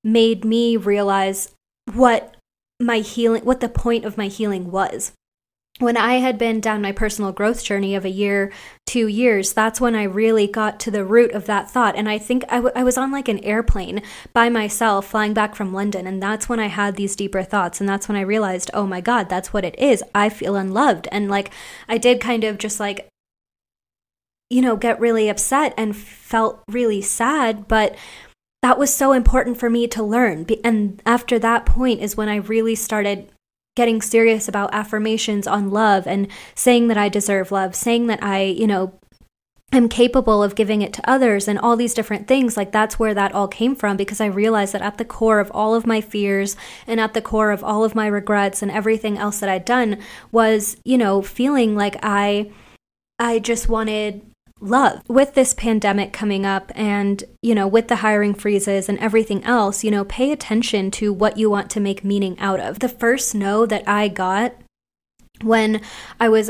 made 0.04 0.44
me 0.44 0.78
realize 0.78 1.54
what 1.94 2.36
my 2.80 3.00
healing, 3.00 3.46
what 3.46 3.60
the 3.60 3.70
point 3.70 4.06
of 4.06 4.18
my 4.18 4.28
healing 4.28 4.72
was. 4.72 5.14
When 5.80 5.98
I 5.98 6.16
had 6.16 6.38
been 6.38 6.62
down 6.62 6.82
my 6.82 6.94
personal 6.94 7.34
growth 7.34 7.62
journey 7.62 7.96
of 7.96 8.06
a 8.06 8.10
year, 8.10 8.50
two 8.86 9.08
years, 9.08 9.52
that's 9.52 9.82
when 9.82 9.94
I 9.94 10.04
really 10.04 10.48
got 10.48 10.80
to 10.82 10.92
the 10.92 11.04
root 11.04 11.34
of 11.34 11.48
that 11.48 11.70
thought. 11.70 11.98
And 11.98 12.08
I 12.08 12.18
think 12.18 12.46
I, 12.48 12.56
w- 12.56 12.72
I 12.74 12.84
was 12.86 12.98
on 12.98 13.12
like 13.12 13.28
an 13.28 13.44
airplane 13.44 14.02
by 14.32 14.48
myself 14.48 15.08
flying 15.08 15.34
back 15.34 15.54
from 15.54 15.74
London. 15.74 16.08
And 16.08 16.24
that's 16.24 16.48
when 16.48 16.62
I 16.62 16.68
had 16.68 16.96
these 16.96 17.18
deeper 17.18 17.44
thoughts. 17.44 17.82
And 17.82 17.90
that's 17.90 18.08
when 18.08 18.16
I 18.16 18.22
realized, 18.22 18.72
oh 18.74 18.88
my 18.88 19.02
God, 19.02 19.28
that's 19.28 19.52
what 19.52 19.66
it 19.66 19.78
is. 19.78 20.02
I 20.16 20.30
feel 20.30 20.56
unloved. 20.56 21.10
And 21.12 21.30
like 21.30 21.52
I 21.90 21.98
did 21.98 22.22
kind 22.22 22.46
of 22.46 22.58
just 22.58 22.80
like 22.80 23.10
you 24.50 24.62
know, 24.62 24.76
get 24.76 25.00
really 25.00 25.30
upset 25.30 25.74
and 25.78 25.96
felt 25.96 26.64
really 26.70 27.02
sad. 27.02 27.68
But 27.68 27.96
that 28.62 28.80
was 28.80 28.94
so 28.94 29.12
important 29.12 29.58
for 29.58 29.70
me 29.70 29.88
to 29.88 30.04
learn. 30.04 30.46
And 30.64 31.02
after 31.06 31.38
that 31.40 31.66
point 31.66 32.02
is 32.02 32.18
when 32.18 32.30
I 32.30 32.38
really 32.38 32.76
started 32.76 33.30
getting 33.76 34.02
serious 34.02 34.48
about 34.48 34.74
affirmations 34.74 35.48
on 35.48 35.70
love 35.70 36.08
and 36.08 36.28
saying 36.56 36.88
that 36.88 36.98
I 36.98 37.10
deserve 37.10 37.52
love, 37.52 37.76
saying 37.76 38.08
that 38.08 38.24
I, 38.24 38.44
you 38.44 38.68
know, 38.68 38.98
am 39.72 39.90
capable 39.90 40.42
of 40.42 40.56
giving 40.56 40.82
it 40.82 40.94
to 40.94 41.10
others 41.10 41.48
and 41.48 41.60
all 41.60 41.76
these 41.76 41.94
different 41.94 42.28
things. 42.28 42.56
Like 42.56 42.72
that's 42.72 42.98
where 42.98 43.14
that 43.14 43.34
all 43.34 43.48
came 43.48 43.76
from 43.76 43.98
because 43.98 44.22
I 44.22 44.28
realized 44.28 44.74
that 44.74 44.82
at 44.82 44.98
the 44.98 45.06
core 45.06 45.40
of 45.40 45.52
all 45.54 45.76
of 45.76 45.86
my 45.86 46.02
fears 46.02 46.56
and 46.88 47.00
at 47.00 47.14
the 47.14 47.22
core 47.22 47.52
of 47.52 47.64
all 47.64 47.84
of 47.84 47.96
my 47.96 48.08
regrets 48.08 48.62
and 48.62 48.72
everything 48.72 49.18
else 49.18 49.40
that 49.40 49.50
I'd 49.50 49.66
done 49.66 50.00
was, 50.32 50.78
you 50.86 50.98
know, 50.98 51.22
feeling 51.22 51.76
like 51.76 51.98
I 52.02 52.52
I 53.20 53.40
just 53.40 53.70
wanted 53.70 54.26
love. 54.60 55.02
With 55.08 55.34
this 55.34 55.54
pandemic 55.54 56.14
coming 56.14 56.46
up 56.46 56.72
and, 56.76 57.24
you 57.42 57.56
know, 57.56 57.68
with 57.68 57.88
the 57.88 57.98
hiring 57.98 58.34
freezes 58.34 58.90
and 58.90 58.98
everything 59.00 59.44
else, 59.44 59.84
you 59.84 59.92
know, 59.92 60.06
pay 60.06 60.32
attention 60.32 60.92
to 60.92 61.12
what 61.12 61.38
you 61.38 61.50
want 61.50 61.70
to 61.72 61.80
make 61.80 62.04
meaning 62.04 62.40
out 62.40 62.60
of. 62.60 62.80
The 62.80 62.90
first 62.90 63.36
no 63.36 63.66
that 63.66 63.88
I 63.88 64.08
got 64.08 64.56
when 65.42 65.82
I 66.20 66.30
was 66.30 66.50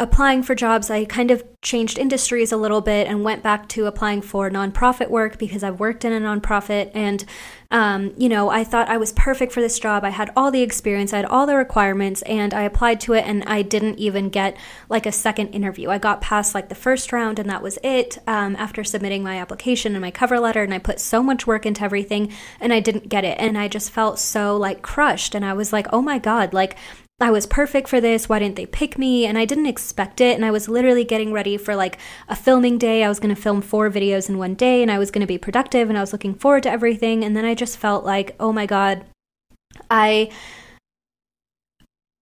applying 0.00 0.42
for 0.42 0.56
jobs, 0.56 0.90
I 0.90 1.04
kind 1.04 1.30
of 1.30 1.44
changed 1.62 1.98
industries 1.98 2.50
a 2.50 2.56
little 2.56 2.80
bit 2.80 3.06
and 3.06 3.22
went 3.22 3.44
back 3.44 3.68
to 3.70 3.86
applying 3.86 4.22
for 4.22 4.50
nonprofit 4.50 5.08
work 5.08 5.38
because 5.38 5.62
I've 5.62 5.78
worked 5.78 6.04
in 6.04 6.12
a 6.12 6.18
nonprofit. 6.18 6.90
And, 6.94 7.24
um, 7.70 8.12
you 8.18 8.28
know, 8.28 8.48
I 8.48 8.64
thought 8.64 8.88
I 8.88 8.96
was 8.96 9.12
perfect 9.12 9.52
for 9.52 9.60
this 9.60 9.78
job. 9.78 10.02
I 10.02 10.10
had 10.10 10.32
all 10.36 10.50
the 10.50 10.62
experience, 10.62 11.12
I 11.12 11.18
had 11.18 11.26
all 11.26 11.46
the 11.46 11.54
requirements, 11.54 12.22
and 12.22 12.52
I 12.52 12.62
applied 12.62 13.00
to 13.02 13.12
it. 13.12 13.24
And 13.24 13.44
I 13.44 13.62
didn't 13.62 14.00
even 14.00 14.30
get 14.30 14.56
like 14.88 15.06
a 15.06 15.12
second 15.12 15.50
interview. 15.50 15.90
I 15.90 15.98
got 15.98 16.20
past 16.20 16.56
like 16.56 16.70
the 16.70 16.74
first 16.74 17.12
round, 17.12 17.38
and 17.38 17.48
that 17.48 17.62
was 17.62 17.78
it 17.84 18.18
um, 18.26 18.56
after 18.56 18.82
submitting 18.82 19.22
my 19.22 19.38
application 19.38 19.94
and 19.94 20.02
my 20.02 20.10
cover 20.10 20.40
letter. 20.40 20.64
And 20.64 20.74
I 20.74 20.80
put 20.80 20.98
so 20.98 21.22
much 21.22 21.46
work 21.46 21.64
into 21.64 21.84
everything, 21.84 22.32
and 22.58 22.72
I 22.72 22.80
didn't 22.80 23.08
get 23.08 23.24
it. 23.24 23.38
And 23.38 23.56
I 23.56 23.68
just 23.68 23.92
felt 23.92 24.18
so 24.18 24.56
like 24.56 24.82
crushed. 24.82 25.36
And 25.36 25.44
I 25.44 25.52
was 25.52 25.72
like, 25.72 25.86
oh 25.92 26.02
my 26.02 26.18
God, 26.18 26.52
like, 26.52 26.76
I 27.24 27.30
was 27.30 27.46
perfect 27.46 27.88
for 27.88 28.02
this. 28.02 28.28
Why 28.28 28.38
didn't 28.38 28.56
they 28.56 28.66
pick 28.66 28.98
me? 28.98 29.24
And 29.24 29.38
I 29.38 29.46
didn't 29.46 29.64
expect 29.64 30.20
it. 30.20 30.36
And 30.36 30.44
I 30.44 30.50
was 30.50 30.68
literally 30.68 31.04
getting 31.04 31.32
ready 31.32 31.56
for 31.56 31.74
like 31.74 31.96
a 32.28 32.36
filming 32.36 32.76
day. 32.76 33.02
I 33.02 33.08
was 33.08 33.18
going 33.18 33.34
to 33.34 33.40
film 33.40 33.62
four 33.62 33.90
videos 33.90 34.28
in 34.28 34.36
one 34.36 34.54
day 34.54 34.82
and 34.82 34.90
I 34.90 34.98
was 34.98 35.10
going 35.10 35.22
to 35.22 35.26
be 35.26 35.38
productive 35.38 35.88
and 35.88 35.96
I 35.96 36.02
was 36.02 36.12
looking 36.12 36.34
forward 36.34 36.64
to 36.64 36.70
everything. 36.70 37.24
And 37.24 37.34
then 37.34 37.46
I 37.46 37.54
just 37.54 37.78
felt 37.78 38.04
like, 38.04 38.36
oh 38.38 38.52
my 38.52 38.66
God, 38.66 39.06
I 39.90 40.30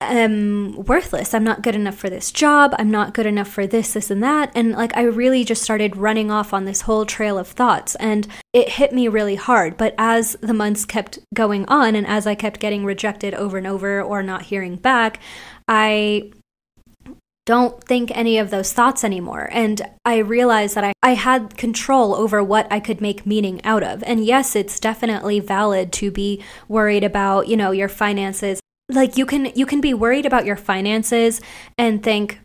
am 0.03 0.85
worthless. 0.85 1.35
I'm 1.35 1.45
not 1.45 1.63
good 1.63 1.75
enough 1.75 1.97
for 1.97 2.11
this 2.11 2.31
job. 2.33 2.75
I'm 2.79 2.91
not 2.91 3.15
good 3.15 3.27
enough 3.27 3.49
for 3.49 3.67
this, 3.67 3.93
this, 3.93 4.11
and 4.11 4.23
that. 4.23 4.51
And 4.55 4.73
like, 4.73 4.97
I 4.97 5.03
really 5.03 5.45
just 5.45 5.63
started 5.63 5.97
running 5.97 6.31
off 6.31 6.53
on 6.53 6.65
this 6.65 6.83
whole 6.83 7.07
trail 7.07 7.39
of 7.39 7.49
thoughts. 7.49 7.95
And 7.97 8.27
it 8.53 8.71
hit 8.71 8.93
me 8.93 9.09
really 9.09 9.37
hard. 9.37 9.77
But 9.77 9.95
as 9.99 10.37
the 10.41 10.55
months 10.55 10.85
kept 10.85 11.19
going 11.35 11.65
on 11.67 11.95
and 11.95 12.07
as 12.07 12.27
I 12.27 12.35
kept 12.35 12.61
getting 12.61 12.85
rejected 12.85 13.35
over 13.35 13.59
and 13.59 13.67
over 13.67 14.03
or 14.03 14.23
not 14.23 14.43
hearing 14.43 14.77
back, 14.77 15.21
I 15.69 16.33
don't 17.45 17.83
think 17.83 18.17
any 18.17 18.39
of 18.39 18.51
those 18.51 18.73
thoughts 18.73 19.03
anymore. 19.03 19.49
And 19.53 19.83
I 20.05 20.19
realized 20.19 20.77
that 20.77 20.85
I, 20.85 20.93
I 21.03 21.15
had 21.15 21.57
control 21.57 22.15
over 22.15 22.43
what 22.43 22.69
I 22.71 22.79
could 22.79 23.01
make 23.01 23.27
meaning 23.27 23.61
out 23.65 23.83
of. 23.83 24.03
And 24.05 24.25
yes, 24.25 24.55
it's 24.55 24.79
definitely 24.79 25.41
valid 25.41 25.93
to 25.95 26.11
be 26.11 26.43
worried 26.69 27.03
about, 27.03 27.49
you 27.49 27.57
know, 27.57 27.73
your 27.73 27.89
finances. 27.89 28.61
Like 28.93 29.17
you 29.17 29.27
can 29.27 29.47
you 29.55 29.67
can 29.67 29.81
be 29.81 29.95
worried 29.95 30.27
about 30.27 30.45
your 30.45 30.57
finances 30.57 31.41
and 31.79 32.03
think, 32.03 32.41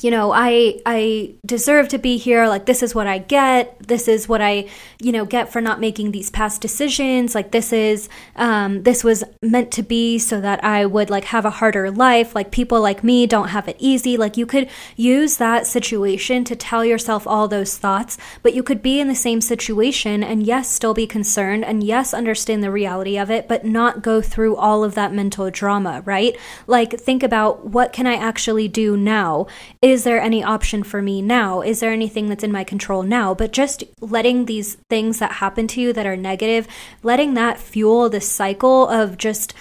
you 0.00 0.10
know 0.10 0.32
i 0.32 0.78
i 0.86 1.34
deserve 1.46 1.88
to 1.88 1.98
be 1.98 2.16
here. 2.16 2.46
Like 2.48 2.66
this 2.66 2.82
is 2.82 2.94
what 2.94 3.06
i 3.06 3.18
get. 3.18 3.78
This 3.86 4.08
is 4.08 4.28
what 4.28 4.40
i 4.40 4.68
you 5.00 5.12
know 5.12 5.24
get 5.24 5.52
for 5.52 5.60
not 5.60 5.80
making 5.80 6.10
these 6.10 6.30
past 6.30 6.60
decisions. 6.60 7.34
Like 7.34 7.50
this 7.52 7.72
is 7.72 8.08
um, 8.36 8.82
this 8.82 9.04
was 9.04 9.24
meant 9.42 9.70
to 9.72 9.82
be 9.82 10.18
so 10.18 10.40
that 10.40 10.62
i 10.64 10.84
would 10.86 11.10
like 11.10 11.24
have 11.26 11.44
a 11.44 11.50
harder 11.50 11.90
life. 11.90 12.34
Like 12.34 12.50
people 12.50 12.80
like 12.80 13.04
me 13.04 13.26
don't 13.26 13.48
have 13.48 13.68
it 13.68 13.76
easy. 13.78 14.16
Like 14.16 14.36
you 14.36 14.46
could 14.46 14.68
use 14.96 15.36
that 15.36 15.66
situation 15.66 16.44
to 16.44 16.56
tell 16.56 16.84
yourself 16.84 17.26
all 17.26 17.48
those 17.48 17.76
thoughts 17.76 18.18
but 18.42 18.54
you 18.54 18.62
could 18.62 18.82
be 18.82 19.00
in 19.00 19.08
the 19.08 19.14
same 19.14 19.40
situation 19.40 20.22
and 20.22 20.46
yes 20.46 20.70
still 20.70 20.94
be 20.94 21.06
concerned 21.06 21.64
and 21.64 21.82
yes 21.84 22.14
understand 22.14 22.62
the 22.62 22.70
reality 22.70 23.18
of 23.18 23.30
it 23.30 23.48
but 23.48 23.64
not 23.64 24.02
go 24.02 24.20
through 24.20 24.56
all 24.56 24.84
of 24.84 24.94
that 24.94 25.12
mental 25.12 25.50
drama 25.50 26.02
right? 26.04 26.36
Like 26.66 26.98
think 26.98 27.22
about 27.22 27.66
what 27.66 27.92
can 27.92 28.06
i 28.06 28.14
actually 28.14 28.68
do 28.68 28.96
now 28.96 29.46
is 29.84 30.02
there 30.02 30.18
any 30.18 30.42
option 30.42 30.82
for 30.82 31.02
me 31.02 31.20
now? 31.20 31.60
Is 31.60 31.80
there 31.80 31.92
anything 31.92 32.30
that's 32.30 32.42
in 32.42 32.50
my 32.50 32.64
control 32.64 33.02
now? 33.02 33.34
But 33.34 33.52
just 33.52 33.84
letting 34.00 34.46
these 34.46 34.76
things 34.88 35.18
that 35.18 35.32
happen 35.32 35.68
to 35.68 35.80
you 35.80 35.92
that 35.92 36.06
are 36.06 36.16
negative, 36.16 36.66
letting 37.02 37.34
that 37.34 37.58
fuel 37.58 38.08
the 38.08 38.22
cycle 38.22 38.88
of 38.88 39.18
just 39.18 39.52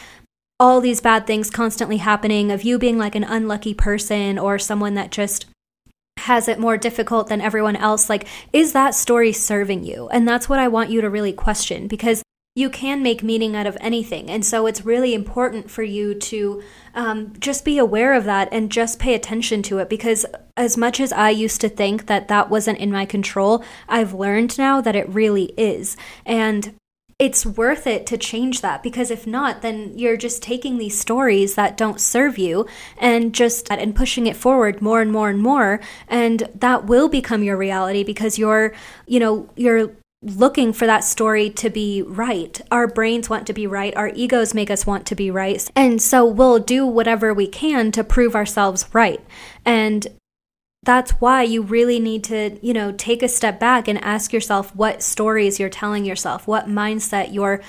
all 0.61 0.79
these 0.79 1.01
bad 1.01 1.27
things 1.27 1.49
constantly 1.49 1.97
happening, 1.97 2.53
of 2.53 2.63
you 2.63 2.79
being 2.79 2.97
like 2.97 3.15
an 3.15 3.25
unlucky 3.25 3.73
person 3.73 4.39
or 4.39 4.57
someone 4.57 4.93
that 4.93 5.11
just 5.11 5.45
has 6.19 6.47
it 6.47 6.57
more 6.57 6.77
difficult 6.77 7.27
than 7.27 7.41
everyone 7.41 7.75
else. 7.75 8.09
Like, 8.09 8.25
is 8.53 8.71
that 8.71 8.95
story 8.95 9.33
serving 9.33 9.83
you? 9.83 10.07
And 10.07 10.25
that's 10.25 10.47
what 10.47 10.59
I 10.59 10.69
want 10.69 10.89
you 10.89 11.01
to 11.01 11.09
really 11.09 11.33
question 11.33 11.89
because 11.89 12.23
you 12.55 12.69
can 12.69 13.01
make 13.01 13.23
meaning 13.23 13.55
out 13.55 13.65
of 13.65 13.77
anything. 13.81 14.29
And 14.29 14.45
so 14.45 14.67
it's 14.67 14.85
really 14.85 15.15
important 15.15 15.71
for 15.71 15.81
you 15.81 16.13
to 16.13 16.61
um, 16.93 17.33
just 17.39 17.65
be 17.65 17.79
aware 17.79 18.13
of 18.13 18.25
that 18.25 18.49
and 18.51 18.71
just 18.71 18.99
pay 18.99 19.15
attention 19.15 19.63
to 19.63 19.79
it 19.79 19.89
because 19.89 20.25
as 20.55 20.77
much 20.77 20.99
as 20.99 21.11
I 21.11 21.31
used 21.31 21.61
to 21.61 21.69
think 21.69 22.05
that 22.05 22.27
that 22.27 22.51
wasn't 22.51 22.77
in 22.77 22.91
my 22.91 23.05
control, 23.05 23.63
I've 23.89 24.13
learned 24.13 24.57
now 24.59 24.81
that 24.81 24.95
it 24.95 25.09
really 25.09 25.45
is. 25.57 25.97
And 26.27 26.75
it's 27.17 27.45
worth 27.45 27.87
it 27.87 28.05
to 28.07 28.17
change 28.17 28.61
that 28.61 28.83
because 28.83 29.11
if 29.11 29.25
not 29.25 29.61
then 29.61 29.97
you're 29.97 30.17
just 30.17 30.41
taking 30.41 30.77
these 30.77 30.99
stories 30.99 31.55
that 31.55 31.77
don't 31.77 32.01
serve 32.01 32.37
you 32.39 32.67
and 32.97 33.33
just 33.33 33.71
and 33.71 33.95
pushing 33.95 34.25
it 34.25 34.35
forward 34.35 34.81
more 34.81 34.99
and 34.99 35.11
more 35.11 35.29
and 35.29 35.39
more 35.39 35.79
and 36.07 36.49
that 36.55 36.85
will 36.85 37.07
become 37.07 37.43
your 37.43 37.55
reality 37.55 38.03
because 38.03 38.39
you're 38.39 38.73
you 39.05 39.19
know 39.19 39.47
you're 39.55 39.95
looking 40.23 40.73
for 40.73 40.87
that 40.87 41.03
story 41.03 41.49
to 41.49 41.69
be 41.69 42.01
right. 42.01 42.59
Our 42.71 42.87
brains 42.87 43.29
want 43.29 43.47
to 43.47 43.53
be 43.53 43.67
right. 43.67 43.95
Our 43.95 44.09
egos 44.09 44.53
make 44.53 44.71
us 44.71 44.85
want 44.85 45.05
to 45.07 45.15
be 45.15 45.29
right. 45.29 45.69
And 45.75 46.01
so 46.01 46.25
we'll 46.25 46.59
do 46.59 46.85
whatever 46.85 47.33
we 47.33 47.47
can 47.47 47.91
to 47.91 48.03
prove 48.03 48.35
ourselves 48.35 48.87
right. 48.93 49.23
And 49.65 50.07
that's 50.83 51.11
why 51.11 51.43
you 51.43 51.61
really 51.61 51.99
need 51.99 52.23
to, 52.25 52.59
you 52.65 52.73
know, 52.73 52.91
take 52.91 53.23
a 53.23 53.29
step 53.29 53.59
back 53.59 53.87
and 53.87 54.03
ask 54.03 54.33
yourself 54.33 54.75
what 54.75 55.01
stories 55.01 55.59
you're 55.59 55.69
telling 55.69 56.03
yourself, 56.03 56.45
what 56.47 56.67
mindset 56.67 57.33
you're 57.33 57.61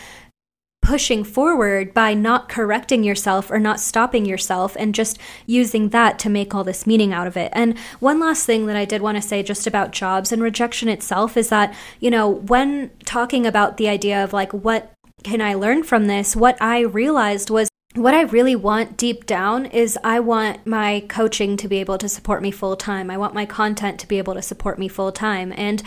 pushing 0.84 1.24
forward 1.24 1.94
by 1.94 2.12
not 2.12 2.48
correcting 2.48 3.02
yourself 3.02 3.50
or 3.50 3.58
not 3.58 3.80
stopping 3.80 4.26
yourself 4.26 4.76
and 4.78 4.94
just 4.94 5.18
using 5.46 5.88
that 5.88 6.18
to 6.18 6.28
make 6.28 6.54
all 6.54 6.62
this 6.62 6.86
meaning 6.86 7.12
out 7.12 7.26
of 7.26 7.36
it. 7.36 7.50
And 7.54 7.76
one 8.00 8.20
last 8.20 8.44
thing 8.44 8.66
that 8.66 8.76
I 8.76 8.84
did 8.84 9.00
want 9.00 9.16
to 9.16 9.22
say 9.22 9.42
just 9.42 9.66
about 9.66 9.92
jobs 9.92 10.30
and 10.30 10.42
rejection 10.42 10.90
itself 10.90 11.36
is 11.38 11.48
that, 11.48 11.74
you 12.00 12.10
know, 12.10 12.28
when 12.28 12.90
talking 13.06 13.46
about 13.46 13.78
the 13.78 13.88
idea 13.88 14.22
of 14.22 14.34
like, 14.34 14.52
what 14.52 14.92
can 15.22 15.40
I 15.40 15.54
learn 15.54 15.82
from 15.84 16.06
this? 16.06 16.36
What 16.36 16.60
I 16.60 16.80
realized 16.80 17.48
was 17.48 17.70
what 17.94 18.12
I 18.12 18.22
really 18.22 18.56
want 18.56 18.98
deep 18.98 19.24
down 19.24 19.66
is 19.66 19.98
I 20.04 20.20
want 20.20 20.66
my 20.66 21.04
coaching 21.08 21.56
to 21.58 21.68
be 21.68 21.78
able 21.78 21.96
to 21.98 22.08
support 22.08 22.42
me 22.42 22.50
full 22.50 22.76
time. 22.76 23.10
I 23.10 23.16
want 23.16 23.34
my 23.34 23.46
content 23.46 23.98
to 24.00 24.08
be 24.08 24.18
able 24.18 24.34
to 24.34 24.42
support 24.42 24.78
me 24.78 24.88
full 24.88 25.12
time. 25.12 25.52
And 25.56 25.82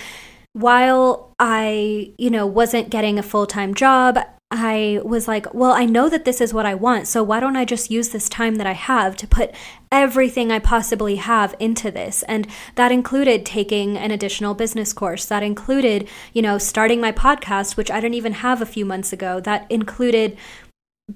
while 0.53 1.35
I, 1.37 2.13
you 2.17 2.31
know, 2.31 2.47
wasn't 2.47 2.89
getting 2.89 3.19
a 3.19 3.23
full 3.23 3.45
time 3.45 3.75
job, 3.75 4.17
I 4.49 5.01
was 5.03 5.27
like, 5.27 5.53
well, 5.53 5.73
I 5.73 5.83
know 5.83 6.07
that 6.07 6.23
this 6.23 6.39
is 6.39 6.53
what 6.53 6.65
I 6.65 6.73
want. 6.73 7.07
So 7.07 7.21
why 7.21 7.41
don't 7.41 7.57
I 7.57 7.65
just 7.65 7.91
use 7.91 8.09
this 8.09 8.29
time 8.29 8.55
that 8.55 8.67
I 8.67 8.73
have 8.73 9.17
to 9.17 9.27
put 9.27 9.53
everything 9.91 10.51
I 10.51 10.59
possibly 10.59 11.17
have 11.17 11.53
into 11.59 11.91
this? 11.91 12.23
And 12.23 12.47
that 12.75 12.93
included 12.93 13.45
taking 13.45 13.97
an 13.97 14.11
additional 14.11 14.53
business 14.53 14.93
course. 14.93 15.25
That 15.25 15.43
included, 15.43 16.07
you 16.31 16.41
know, 16.41 16.57
starting 16.57 17.01
my 17.01 17.11
podcast, 17.11 17.75
which 17.75 17.91
I 17.91 17.99
didn't 17.99 18.15
even 18.15 18.33
have 18.33 18.61
a 18.61 18.65
few 18.65 18.85
months 18.85 19.11
ago. 19.11 19.41
That 19.41 19.69
included 19.69 20.37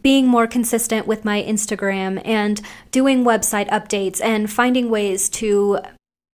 being 0.02 0.28
more 0.28 0.48
consistent 0.48 1.08
with 1.08 1.24
my 1.24 1.42
Instagram 1.42 2.22
and 2.26 2.62
doing 2.92 3.24
website 3.24 3.70
updates 3.70 4.22
and 4.22 4.52
finding 4.52 4.90
ways 4.90 5.30
to 5.30 5.80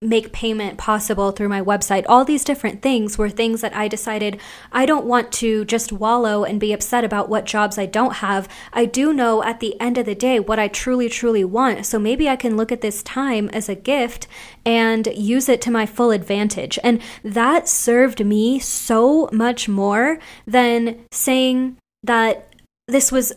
make 0.01 0.31
payment 0.31 0.77
possible 0.77 1.31
through 1.31 1.49
my 1.49 1.61
website. 1.61 2.05
All 2.07 2.23
these 2.23 2.43
different 2.43 2.83
things 2.83 3.17
were 3.17 3.29
things 3.29 3.61
that 3.61 3.75
I 3.75 3.87
decided 3.87 4.39
I 4.71 4.85
don't 4.85 5.07
want 5.07 5.31
to 5.33 5.65
just 5.65 5.91
wallow 5.91 6.43
and 6.43 6.59
be 6.59 6.71
upset 6.71 7.03
about 7.03 7.29
what 7.29 7.45
jobs 7.45 7.79
I 7.79 7.87
don't 7.87 8.17
have. 8.17 8.47
I 8.71 8.85
do 8.85 9.11
know 9.11 9.41
at 9.43 9.59
the 9.59 9.79
end 9.81 9.97
of 9.97 10.05
the 10.05 10.13
day 10.13 10.39
what 10.39 10.59
I 10.59 10.67
truly, 10.67 11.09
truly 11.09 11.43
want. 11.43 11.87
So 11.87 11.97
maybe 11.97 12.29
I 12.29 12.35
can 12.35 12.55
look 12.55 12.71
at 12.71 12.81
this 12.81 13.01
time 13.01 13.49
as 13.53 13.69
a 13.69 13.75
gift 13.75 14.27
and 14.63 15.07
use 15.15 15.49
it 15.49 15.61
to 15.61 15.71
my 15.71 15.87
full 15.87 16.11
advantage. 16.11 16.77
And 16.83 17.01
that 17.23 17.67
served 17.67 18.23
me 18.23 18.59
so 18.59 19.29
much 19.31 19.67
more 19.67 20.19
than 20.45 21.05
saying 21.11 21.77
that 22.03 22.53
this 22.87 23.11
was 23.11 23.33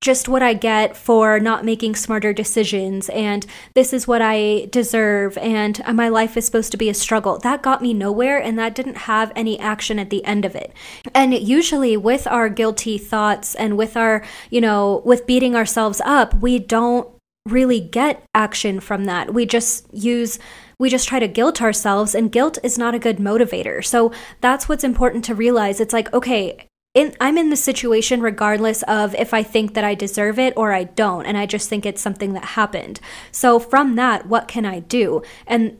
just 0.00 0.28
what 0.28 0.42
I 0.42 0.54
get 0.54 0.96
for 0.96 1.40
not 1.40 1.64
making 1.64 1.96
smarter 1.96 2.32
decisions, 2.32 3.08
and 3.08 3.44
this 3.74 3.92
is 3.92 4.06
what 4.06 4.22
I 4.22 4.68
deserve, 4.70 5.36
and 5.38 5.80
my 5.92 6.08
life 6.08 6.36
is 6.36 6.46
supposed 6.46 6.70
to 6.72 6.78
be 6.78 6.88
a 6.88 6.94
struggle. 6.94 7.38
That 7.38 7.62
got 7.62 7.82
me 7.82 7.92
nowhere, 7.92 8.38
and 8.38 8.58
that 8.58 8.74
didn't 8.74 8.96
have 8.96 9.32
any 9.34 9.58
action 9.58 9.98
at 9.98 10.10
the 10.10 10.24
end 10.24 10.44
of 10.44 10.54
it. 10.54 10.72
And 11.14 11.34
usually, 11.34 11.96
with 11.96 12.26
our 12.26 12.48
guilty 12.48 12.96
thoughts 12.96 13.54
and 13.56 13.76
with 13.76 13.96
our, 13.96 14.24
you 14.50 14.60
know, 14.60 15.02
with 15.04 15.26
beating 15.26 15.56
ourselves 15.56 16.00
up, 16.04 16.34
we 16.34 16.58
don't 16.58 17.08
really 17.46 17.80
get 17.80 18.24
action 18.34 18.78
from 18.78 19.04
that. 19.06 19.34
We 19.34 19.46
just 19.46 19.86
use 19.92 20.38
we 20.78 20.88
just 20.88 21.08
try 21.08 21.18
to 21.18 21.26
guilt 21.26 21.60
ourselves 21.60 22.14
and 22.14 22.30
guilt 22.30 22.58
is 22.62 22.78
not 22.78 22.94
a 22.94 23.00
good 23.00 23.18
motivator. 23.18 23.84
So 23.84 24.12
that's 24.40 24.68
what's 24.68 24.84
important 24.84 25.24
to 25.24 25.34
realize. 25.34 25.80
It's 25.80 25.92
like, 25.92 26.12
okay, 26.14 26.67
in, 26.94 27.14
I'm 27.20 27.38
in 27.38 27.50
the 27.50 27.56
situation 27.56 28.20
regardless 28.20 28.82
of 28.84 29.14
if 29.14 29.32
I 29.34 29.42
think 29.42 29.74
that 29.74 29.84
I 29.84 29.94
deserve 29.94 30.38
it 30.38 30.54
or 30.56 30.72
I 30.72 30.84
don't. 30.84 31.26
And 31.26 31.36
I 31.36 31.46
just 31.46 31.68
think 31.68 31.84
it's 31.84 32.02
something 32.02 32.32
that 32.32 32.44
happened. 32.44 33.00
So, 33.30 33.58
from 33.58 33.94
that, 33.96 34.26
what 34.26 34.48
can 34.48 34.64
I 34.64 34.80
do? 34.80 35.22
And 35.46 35.78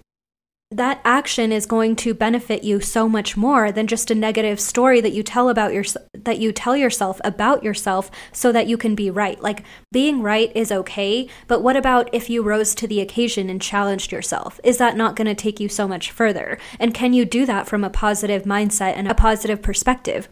that 0.70 1.00
action 1.02 1.50
is 1.50 1.64
going 1.64 1.96
to 1.96 2.12
benefit 2.12 2.62
you 2.62 2.78
so 2.78 3.08
much 3.08 3.38
more 3.38 3.72
than 3.72 3.86
just 3.86 4.10
a 4.10 4.14
negative 4.14 4.60
story 4.60 5.00
that 5.00 5.14
you 5.14 5.22
tell 5.22 5.48
about 5.48 5.72
your 5.72 5.84
that 6.12 6.38
you 6.38 6.52
tell 6.52 6.76
yourself 6.76 7.22
about 7.24 7.64
yourself 7.64 8.10
so 8.32 8.52
that 8.52 8.66
you 8.66 8.76
can 8.76 8.94
be 8.94 9.10
right. 9.10 9.40
Like 9.40 9.64
being 9.90 10.20
right 10.20 10.52
is 10.54 10.70
okay, 10.70 11.26
but 11.46 11.62
what 11.62 11.76
about 11.76 12.12
if 12.12 12.28
you 12.28 12.42
rose 12.42 12.74
to 12.74 12.86
the 12.86 13.00
occasion 13.00 13.48
and 13.48 13.62
challenged 13.62 14.12
yourself? 14.12 14.60
Is 14.62 14.76
that 14.76 14.94
not 14.94 15.16
going 15.16 15.26
to 15.26 15.34
take 15.34 15.58
you 15.58 15.70
so 15.70 15.88
much 15.88 16.10
further? 16.10 16.58
And 16.78 16.92
can 16.92 17.14
you 17.14 17.24
do 17.24 17.46
that 17.46 17.66
from 17.66 17.82
a 17.82 17.90
positive 17.90 18.42
mindset 18.42 18.92
and 18.94 19.08
a 19.08 19.14
positive 19.14 19.62
perspective? 19.62 20.28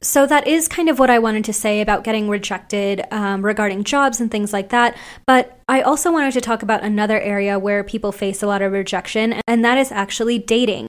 So 0.00 0.26
that 0.26 0.46
is 0.46 0.68
kind 0.68 0.88
of 0.88 0.98
what 0.98 1.10
I 1.10 1.18
wanted 1.18 1.44
to 1.46 1.52
say 1.52 1.80
about 1.80 2.04
getting 2.04 2.28
rejected 2.28 3.02
um, 3.10 3.44
regarding 3.44 3.84
jobs 3.84 4.20
and 4.20 4.30
things 4.30 4.52
like 4.52 4.68
that. 4.70 4.96
But 5.26 5.58
I 5.68 5.80
also 5.82 6.12
wanted 6.12 6.32
to 6.32 6.40
talk 6.40 6.62
about 6.62 6.84
another 6.84 7.20
area 7.20 7.58
where 7.58 7.82
people 7.82 8.12
face 8.12 8.42
a 8.42 8.46
lot 8.46 8.62
of 8.62 8.72
rejection, 8.72 9.40
and 9.46 9.64
that 9.64 9.78
is 9.78 9.90
actually 9.90 10.38
dating. 10.38 10.86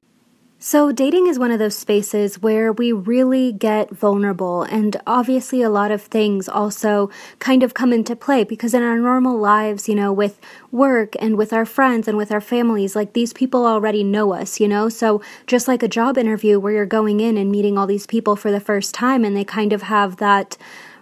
So, 0.60 0.92
dating 0.92 1.28
is 1.28 1.38
one 1.38 1.52
of 1.52 1.60
those 1.60 1.76
spaces 1.76 2.42
where 2.42 2.74
we 2.74 2.92
really 2.92 3.52
get 3.52 3.92
vulnerable, 3.92 4.64
and 4.64 5.00
obviously, 5.06 5.62
a 5.62 5.70
lot 5.70 5.92
of 5.92 6.02
things 6.02 6.50
also 6.50 7.12
kind 7.38 7.62
of 7.62 7.76
come 7.76 7.94
into 7.94 8.16
play 8.16 8.44
because 8.44 8.74
in 8.74 8.82
our 8.82 8.98
normal 8.98 9.38
lives, 9.38 9.88
you 9.88 9.94
know, 9.94 10.12
with 10.12 10.40
work 10.72 11.14
and 11.20 11.38
with 11.38 11.54
our 11.54 11.66
friends 11.66 12.08
and 12.08 12.18
with 12.18 12.32
our 12.32 12.42
families, 12.42 12.96
like 12.96 13.14
these 13.14 13.34
people 13.34 13.68
already 13.68 14.04
know 14.04 14.34
us, 14.34 14.60
you 14.60 14.68
know? 14.68 14.90
So, 14.90 15.22
just 15.46 15.68
like 15.68 15.84
a 15.84 15.88
job 15.88 16.18
interview 16.18 16.60
where 16.60 16.74
you're 16.74 16.88
going 16.88 17.20
in 17.20 17.38
and 17.38 17.52
meeting 17.52 17.78
all 17.78 17.86
these 17.86 18.08
people 18.08 18.36
for 18.36 18.52
the 18.52 18.60
first 18.60 18.96
time, 18.96 19.24
and 19.24 19.38
they 19.38 19.44
kind 19.44 19.74
of 19.74 19.84
have 19.84 20.18
that 20.18 20.58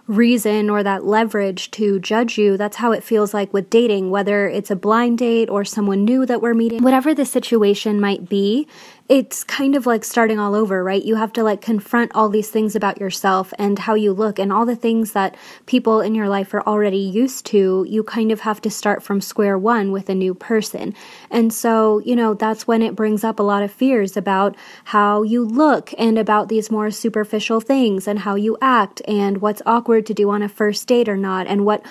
reason 0.06 0.70
or 0.70 0.82
that 0.82 1.04
leverage 1.04 1.70
to 1.72 1.98
judge 1.98 2.38
you. 2.38 2.56
That's 2.56 2.76
how 2.76 2.92
it 2.92 3.02
feels 3.02 3.34
like 3.34 3.52
with 3.52 3.70
dating, 3.70 4.10
whether 4.10 4.48
it's 4.48 4.70
a 4.70 4.76
blind 4.76 5.18
date 5.18 5.50
or 5.50 5.64
someone 5.64 6.04
new 6.04 6.24
that 6.26 6.40
we're 6.40 6.54
meeting, 6.54 6.82
whatever 6.82 7.14
the 7.14 7.24
situation 7.24 8.00
might 8.00 8.28
be 8.28 8.68
it's 9.08 9.44
kind 9.44 9.76
of 9.76 9.86
like 9.86 10.04
starting 10.04 10.38
all 10.38 10.54
over, 10.54 10.82
right? 10.82 11.04
You 11.04 11.14
have 11.14 11.32
to 11.34 11.44
like 11.44 11.60
confront 11.60 12.12
all 12.14 12.28
these 12.28 12.50
things 12.50 12.74
about 12.74 13.00
yourself 13.00 13.52
and 13.58 13.78
how 13.78 13.94
you 13.94 14.12
look 14.12 14.38
and 14.38 14.52
all 14.52 14.66
the 14.66 14.74
things 14.74 15.12
that 15.12 15.36
people 15.66 16.00
in 16.00 16.14
your 16.14 16.28
life 16.28 16.52
are 16.54 16.62
already 16.62 16.98
used 16.98 17.46
to. 17.46 17.86
You 17.88 18.02
kind 18.02 18.32
of 18.32 18.40
have 18.40 18.60
to 18.62 18.70
start 18.70 19.02
from 19.02 19.20
square 19.20 19.56
one 19.56 19.92
with 19.92 20.08
a 20.08 20.14
new 20.14 20.34
person. 20.34 20.94
And 21.30 21.52
so, 21.52 22.00
you 22.00 22.16
know, 22.16 22.34
that's 22.34 22.66
when 22.66 22.82
it 22.82 22.96
brings 22.96 23.22
up 23.22 23.38
a 23.38 23.44
lot 23.44 23.62
of 23.62 23.70
fears 23.70 24.16
about 24.16 24.56
how 24.84 25.22
you 25.22 25.44
look 25.44 25.94
and 25.96 26.18
about 26.18 26.48
these 26.48 26.70
more 26.70 26.90
superficial 26.90 27.60
things 27.60 28.08
and 28.08 28.20
how 28.20 28.34
you 28.34 28.58
act 28.60 29.02
and 29.06 29.40
what's 29.40 29.62
awkward 29.64 30.06
to 30.06 30.14
do 30.14 30.30
on 30.30 30.42
a 30.42 30.48
first 30.48 30.88
date 30.88 31.08
or 31.08 31.16
not 31.16 31.46
and 31.46 31.64
what 31.64 31.84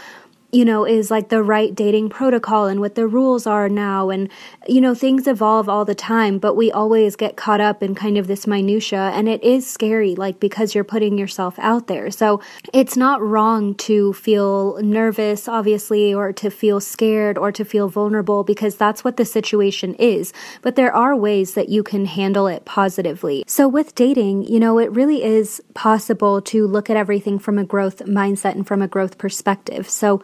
you 0.56 0.64
know, 0.64 0.86
is 0.86 1.12
like 1.12 1.28
the 1.28 1.44
right 1.44 1.76
dating 1.76 2.08
protocol 2.08 2.66
and 2.68 2.80
what 2.80 2.96
the 2.96 3.06
rules 3.06 3.46
are 3.46 3.68
now. 3.68 4.10
And, 4.10 4.30
you 4.66 4.80
know, 4.80 4.96
things 4.96 5.28
evolve 5.28 5.68
all 5.68 5.84
the 5.84 5.94
time, 5.94 6.40
but 6.40 6.56
we 6.56 6.72
always 6.72 7.18
get 7.18 7.36
caught 7.36 7.60
up 7.60 7.84
in 7.84 7.94
kind 7.94 8.18
of 8.18 8.28
this 8.28 8.48
minutia. 8.48 9.12
And 9.14 9.28
it 9.28 9.44
is 9.44 9.70
scary, 9.70 10.16
like, 10.16 10.40
because 10.40 10.74
you're 10.74 10.86
putting 10.86 11.18
yourself 11.18 11.60
out 11.60 11.88
there. 11.88 12.10
So 12.10 12.40
it's 12.74 12.96
not 12.96 13.22
wrong 13.22 13.76
to 13.76 14.14
feel 14.14 14.78
nervous, 14.82 15.50
obviously, 15.50 16.14
or 16.14 16.32
to 16.32 16.50
feel 16.50 16.80
scared 16.80 17.38
or 17.38 17.52
to 17.52 17.66
feel 17.66 17.90
vulnerable 17.90 18.46
because 18.46 18.78
that's 18.78 19.04
what 19.04 19.18
the 19.18 19.26
situation 19.26 19.94
is. 19.96 20.32
But 20.62 20.78
there 20.78 20.96
are 20.96 21.18
ways 21.18 21.56
that 21.56 21.68
you 21.68 21.84
can 21.84 22.06
handle 22.06 22.48
it 22.48 22.64
positively. 22.64 23.44
So 23.46 23.68
with 23.68 23.94
dating, 23.94 24.44
you 24.44 24.62
know, 24.62 24.80
it 24.80 24.90
really 24.94 25.22
is 25.22 25.62
possible 25.74 26.42
to 26.44 26.66
look 26.66 26.90
at 26.90 26.96
everything 26.96 27.40
from 27.40 27.60
a 27.60 27.66
growth 27.66 27.98
mindset 28.06 28.54
and 28.54 28.66
from 28.66 28.82
a 28.82 28.88
growth 28.88 29.18
perspective. 29.18 29.90
So 29.90 30.24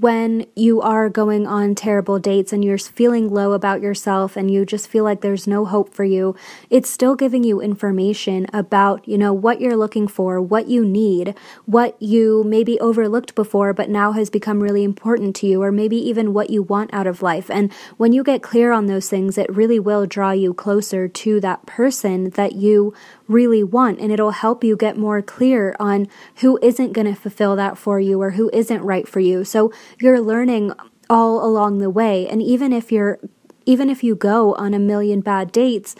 when 0.00 0.46
you 0.56 0.80
are 0.80 1.10
going 1.10 1.46
on 1.46 1.74
terrible 1.74 2.18
dates 2.18 2.54
and 2.54 2.64
you're 2.64 2.78
feeling 2.78 3.28
low 3.28 3.52
about 3.52 3.82
yourself 3.82 4.34
and 4.34 4.50
you 4.50 4.64
just 4.64 4.88
feel 4.88 5.04
like 5.04 5.20
there's 5.20 5.46
no 5.46 5.66
hope 5.66 5.92
for 5.92 6.04
you, 6.04 6.34
it's 6.70 6.88
still 6.88 7.14
giving 7.14 7.44
you 7.44 7.60
information 7.60 8.46
about, 8.50 9.06
you 9.06 9.18
know, 9.18 9.30
what 9.30 9.60
you're 9.60 9.76
looking 9.76 10.08
for, 10.08 10.40
what 10.40 10.68
you 10.68 10.86
need, 10.86 11.34
what 11.66 12.00
you 12.00 12.42
maybe 12.44 12.80
overlooked 12.80 13.34
before 13.34 13.74
but 13.74 13.90
now 13.90 14.12
has 14.12 14.30
become 14.30 14.62
really 14.62 14.84
important 14.84 15.36
to 15.36 15.46
you, 15.46 15.62
or 15.62 15.70
maybe 15.70 15.96
even 15.96 16.32
what 16.32 16.48
you 16.48 16.62
want 16.62 16.92
out 16.94 17.06
of 17.06 17.20
life. 17.20 17.50
And 17.50 17.70
when 17.98 18.14
you 18.14 18.24
get 18.24 18.42
clear 18.42 18.72
on 18.72 18.86
those 18.86 19.10
things, 19.10 19.36
it 19.36 19.54
really 19.54 19.78
will 19.78 20.06
draw 20.06 20.30
you 20.30 20.54
closer 20.54 21.08
to 21.08 21.40
that 21.40 21.66
person 21.66 22.30
that 22.30 22.52
you 22.52 22.94
really 23.28 23.62
want 23.62 24.00
and 24.00 24.10
it'll 24.10 24.32
help 24.32 24.64
you 24.64 24.76
get 24.76 24.96
more 24.96 25.22
clear 25.22 25.76
on 25.78 26.08
who 26.36 26.58
isn't 26.62 26.92
going 26.92 27.06
to 27.06 27.14
fulfill 27.14 27.54
that 27.54 27.78
for 27.78 28.00
you 28.00 28.20
or 28.20 28.32
who 28.32 28.50
isn't 28.52 28.82
right 28.82 29.06
for 29.06 29.20
you. 29.20 29.44
So 29.44 29.72
you're 29.98 30.20
learning 30.20 30.72
all 31.08 31.44
along 31.44 31.78
the 31.78 31.90
way 31.90 32.28
and 32.28 32.40
even 32.42 32.72
if 32.72 32.92
you're 32.92 33.18
even 33.66 33.90
if 33.90 34.02
you 34.02 34.14
go 34.14 34.54
on 34.54 34.74
a 34.74 34.78
million 34.78 35.20
bad 35.20 35.52
dates, 35.52 35.94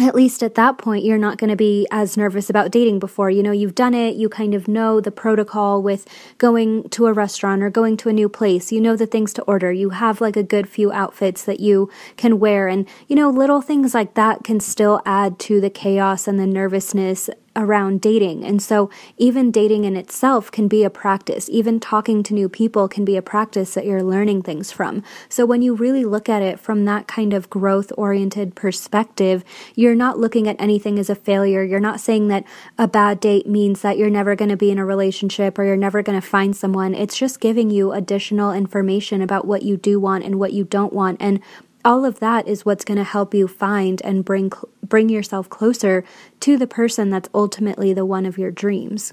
at 0.00 0.14
least 0.14 0.42
at 0.42 0.56
that 0.56 0.76
point, 0.76 1.04
you're 1.04 1.18
not 1.18 1.38
going 1.38 1.50
to 1.50 1.56
be 1.56 1.86
as 1.90 2.16
nervous 2.16 2.50
about 2.50 2.72
dating 2.72 2.98
before. 2.98 3.30
You 3.30 3.44
know, 3.44 3.52
you've 3.52 3.76
done 3.76 3.94
it, 3.94 4.16
you 4.16 4.28
kind 4.28 4.54
of 4.54 4.66
know 4.66 5.00
the 5.00 5.12
protocol 5.12 5.82
with 5.82 6.06
going 6.36 6.88
to 6.90 7.06
a 7.06 7.12
restaurant 7.12 7.62
or 7.62 7.70
going 7.70 7.96
to 7.98 8.08
a 8.08 8.12
new 8.12 8.28
place. 8.28 8.72
You 8.72 8.80
know 8.80 8.96
the 8.96 9.06
things 9.06 9.32
to 9.34 9.42
order. 9.42 9.72
You 9.72 9.90
have 9.90 10.20
like 10.20 10.36
a 10.36 10.42
good 10.42 10.68
few 10.68 10.92
outfits 10.92 11.44
that 11.44 11.60
you 11.60 11.90
can 12.16 12.40
wear. 12.40 12.66
And, 12.66 12.88
you 13.06 13.14
know, 13.14 13.30
little 13.30 13.60
things 13.60 13.94
like 13.94 14.14
that 14.14 14.42
can 14.42 14.58
still 14.58 15.00
add 15.06 15.38
to 15.40 15.60
the 15.60 15.70
chaos 15.70 16.26
and 16.26 16.40
the 16.40 16.46
nervousness 16.46 17.30
around 17.56 18.00
dating. 18.00 18.44
And 18.44 18.60
so 18.62 18.90
even 19.16 19.50
dating 19.50 19.84
in 19.84 19.96
itself 19.96 20.50
can 20.50 20.68
be 20.68 20.84
a 20.84 20.90
practice. 20.90 21.48
Even 21.50 21.80
talking 21.80 22.22
to 22.24 22.34
new 22.34 22.48
people 22.48 22.88
can 22.88 23.04
be 23.04 23.16
a 23.16 23.22
practice 23.22 23.74
that 23.74 23.86
you're 23.86 24.02
learning 24.02 24.42
things 24.42 24.72
from. 24.72 25.02
So 25.28 25.46
when 25.46 25.62
you 25.62 25.74
really 25.74 26.04
look 26.04 26.28
at 26.28 26.42
it 26.42 26.58
from 26.58 26.84
that 26.84 27.06
kind 27.06 27.32
of 27.32 27.50
growth 27.50 27.92
oriented 27.96 28.54
perspective, 28.54 29.44
you're 29.74 29.94
not 29.94 30.18
looking 30.18 30.48
at 30.48 30.56
anything 30.58 30.98
as 30.98 31.10
a 31.10 31.14
failure. 31.14 31.62
You're 31.62 31.80
not 31.80 32.00
saying 32.00 32.28
that 32.28 32.44
a 32.78 32.88
bad 32.88 33.20
date 33.20 33.46
means 33.46 33.82
that 33.82 33.98
you're 33.98 34.10
never 34.10 34.34
going 34.34 34.50
to 34.50 34.56
be 34.56 34.70
in 34.70 34.78
a 34.78 34.84
relationship 34.84 35.58
or 35.58 35.64
you're 35.64 35.76
never 35.76 36.02
going 36.02 36.20
to 36.20 36.26
find 36.26 36.56
someone. 36.56 36.94
It's 36.94 37.16
just 37.16 37.40
giving 37.40 37.70
you 37.70 37.92
additional 37.92 38.52
information 38.52 39.22
about 39.22 39.46
what 39.46 39.62
you 39.62 39.76
do 39.76 40.00
want 40.00 40.24
and 40.24 40.38
what 40.38 40.52
you 40.52 40.64
don't 40.64 40.92
want 40.92 41.18
and 41.20 41.40
all 41.84 42.04
of 42.04 42.20
that 42.20 42.48
is 42.48 42.64
what's 42.64 42.84
going 42.84 42.98
to 42.98 43.04
help 43.04 43.34
you 43.34 43.46
find 43.46 44.00
and 44.02 44.24
bring 44.24 44.50
bring 44.82 45.08
yourself 45.08 45.48
closer 45.50 46.04
to 46.40 46.56
the 46.56 46.66
person 46.66 47.10
that's 47.10 47.28
ultimately 47.34 47.92
the 47.92 48.06
one 48.06 48.26
of 48.26 48.38
your 48.38 48.50
dreams. 48.50 49.12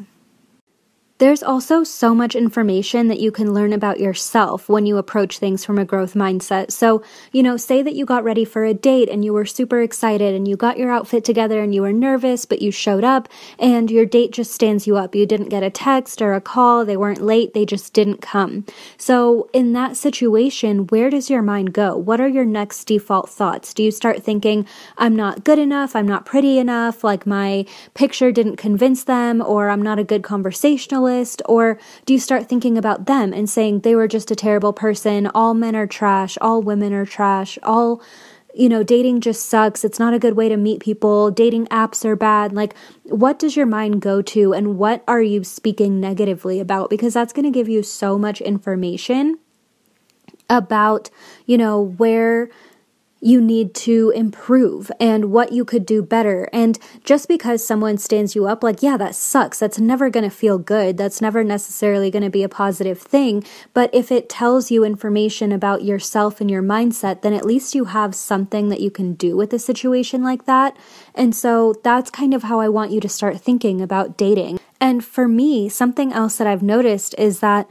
There's 1.22 1.44
also 1.44 1.84
so 1.84 2.16
much 2.16 2.34
information 2.34 3.08
that 3.10 3.20
you 3.20 3.32
can 3.32 3.54
learn 3.54 3.74
about 3.74 4.00
yourself 4.00 4.68
when 4.68 4.88
you 4.88 4.98
approach 4.98 5.38
things 5.38 5.64
from 5.64 5.78
a 5.78 5.86
growth 5.86 6.16
mindset. 6.16 6.72
So, 6.72 7.04
you 7.32 7.44
know, 7.44 7.58
say 7.58 7.84
that 7.84 7.94
you 7.94 8.08
got 8.08 8.24
ready 8.24 8.44
for 8.44 8.66
a 8.66 8.74
date 8.74 9.08
and 9.08 9.24
you 9.24 9.32
were 9.32 9.46
super 9.46 9.82
excited 9.82 10.34
and 10.34 10.48
you 10.48 10.58
got 10.58 10.80
your 10.80 10.90
outfit 10.92 11.24
together 11.24 11.62
and 11.62 11.76
you 11.76 11.84
were 11.84 11.94
nervous, 11.94 12.46
but 12.46 12.60
you 12.60 12.72
showed 12.72 13.04
up 13.04 13.30
and 13.60 13.92
your 13.92 14.04
date 14.04 14.32
just 14.32 14.52
stands 14.52 14.88
you 14.88 14.98
up. 14.98 15.14
You 15.14 15.28
didn't 15.28 15.50
get 15.50 15.62
a 15.62 15.70
text 15.70 16.24
or 16.24 16.34
a 16.34 16.42
call, 16.42 16.86
they 16.86 16.98
weren't 16.98 17.22
late, 17.22 17.54
they 17.54 17.68
just 17.68 17.94
didn't 17.94 18.24
come. 18.24 18.66
So, 18.98 19.48
in 19.54 19.74
that 19.74 19.98
situation, 19.98 20.88
where 20.88 21.12
does 21.12 21.30
your 21.30 21.44
mind 21.44 21.72
go? 21.72 21.96
What 21.96 22.20
are 22.20 22.28
your 22.28 22.46
next 22.46 22.86
default 22.86 23.30
thoughts? 23.30 23.76
Do 23.76 23.84
you 23.84 23.92
start 23.92 24.24
thinking, 24.24 24.66
I'm 24.98 25.16
not 25.16 25.44
good 25.44 25.60
enough, 25.60 25.96
I'm 25.96 26.08
not 26.08 26.26
pretty 26.26 26.58
enough, 26.58 27.04
like 27.04 27.28
my 27.28 27.68
picture 27.94 28.32
didn't 28.32 28.56
convince 28.58 29.04
them, 29.04 29.40
or 29.40 29.70
I'm 29.70 29.84
not 29.84 30.00
a 30.00 30.04
good 30.04 30.24
conversationalist? 30.24 31.11
List? 31.12 31.42
Or 31.46 31.78
do 32.06 32.14
you 32.14 32.20
start 32.20 32.48
thinking 32.48 32.78
about 32.78 33.06
them 33.06 33.34
and 33.34 33.50
saying 33.50 33.80
they 33.80 33.96
were 33.96 34.08
just 34.08 34.32
a 34.32 34.36
terrible 34.36 34.74
person? 34.74 35.28
All 35.36 35.54
men 35.54 35.76
are 35.76 35.88
trash. 35.88 36.38
All 36.42 36.62
women 36.62 36.94
are 36.94 37.06
trash. 37.06 37.58
All, 37.64 38.02
you 38.54 38.70
know, 38.70 38.84
dating 38.84 39.22
just 39.22 39.48
sucks. 39.48 39.84
It's 39.84 40.00
not 40.00 40.14
a 40.14 40.20
good 40.20 40.36
way 40.36 40.50
to 40.50 40.58
meet 40.58 40.82
people. 40.82 41.32
Dating 41.32 41.68
apps 41.68 42.06
are 42.06 42.16
bad. 42.16 42.54
Like, 42.54 42.76
what 43.04 43.40
does 43.40 43.56
your 43.56 43.66
mind 43.66 44.02
go 44.02 44.22
to 44.22 44.54
and 44.54 44.78
what 44.78 45.04
are 45.08 45.22
you 45.22 45.44
speaking 45.44 46.00
negatively 46.00 46.60
about? 46.60 46.90
Because 46.90 47.14
that's 47.14 47.34
going 47.34 47.46
to 47.46 47.52
give 47.52 47.70
you 47.70 47.84
so 47.84 48.18
much 48.18 48.42
information 48.42 49.40
about, 50.50 51.10
you 51.46 51.58
know, 51.58 51.80
where 51.80 52.50
you 53.22 53.40
need 53.40 53.74
to 53.76 54.12
improve 54.16 54.92
and 55.00 55.32
what 55.32 55.52
you 55.52 55.64
could 55.64 55.86
do 55.86 56.02
better. 56.02 56.50
And 56.52 56.78
just 57.04 57.28
because 57.28 57.66
someone 57.66 58.00
stands 58.00 58.36
you 58.36 58.48
up, 58.48 58.64
like, 58.64 58.82
yeah, 58.82 58.98
that 58.98 59.16
sucks. 59.16 59.60
That's 59.60 59.80
never 59.80 60.10
going 60.10 60.24
to 60.24 60.36
feel 60.36 60.58
good. 60.58 60.98
That's 60.98 61.22
never 61.22 61.44
necessarily 61.44 62.10
going 62.10 62.24
to 62.24 62.32
be 62.32 62.42
a 62.42 62.50
positive 62.50 63.00
thing. 63.00 63.44
But 63.74 63.94
if 63.94 64.12
it 64.12 64.28
tells 64.28 64.72
you 64.72 64.84
information 64.84 65.52
about 65.52 65.84
yourself 65.84 66.42
and 66.42 66.50
your 66.50 66.64
mindset, 66.64 67.22
then 67.22 67.34
at 67.34 67.46
least 67.46 67.76
you 67.76 67.86
have 67.86 68.16
something 68.16 68.70
that 68.70 68.82
you 68.82 68.90
can 68.90 69.14
do 69.14 69.38
with 69.38 69.54
a 69.54 69.60
situation 69.60 70.24
like 70.24 70.46
that. 70.46 70.76
And 71.14 71.36
so 71.36 71.76
that's 71.84 72.10
kind 72.10 72.34
of 72.34 72.44
how 72.44 72.60
I 72.60 72.70
want 72.70 72.92
you 72.92 73.00
to 73.02 73.10
start 73.10 73.40
thinking 73.40 73.82
about 73.82 74.18
dating. 74.18 74.60
And 74.80 75.06
for 75.06 75.28
me, 75.28 75.70
something 75.70 76.12
else 76.12 76.38
that 76.38 76.48
I've 76.48 76.64
noticed 76.64 77.14
is 77.20 77.40
that 77.42 77.70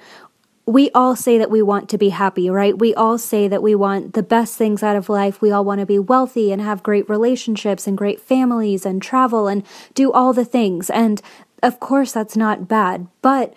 we 0.67 0.91
all 0.91 1.17
say 1.17 1.39
that 1.39 1.51
we 1.51 1.63
want 1.63 1.89
to 1.89 1.99
be 1.99 2.11
happy, 2.11 2.49
right? 2.49 2.79
We 2.79 2.95
all 2.95 3.19
say 3.19 3.49
that 3.49 3.63
we 3.63 3.75
want 3.75 4.15
the 4.15 4.23
best 4.23 4.57
things 4.57 4.83
out 4.83 4.97
of 4.97 5.09
life. 5.09 5.41
We 5.41 5.51
all 5.51 5.65
want 5.65 5.81
to 5.81 5.87
be 5.87 5.99
wealthy 5.99 6.53
and 6.53 6.63
have 6.63 6.83
great 6.83 7.09
relationships 7.09 7.87
and 7.87 7.99
great 7.99 8.21
families 8.21 8.87
and 8.87 9.03
travel 9.03 9.49
and 9.49 9.65
do 9.95 10.13
all 10.13 10.33
the 10.33 10.45
things. 10.45 10.91
And 10.91 11.21
of 11.63 11.81
course, 11.81 12.13
that's 12.13 12.37
not 12.37 12.69
bad. 12.69 13.09
But 13.21 13.55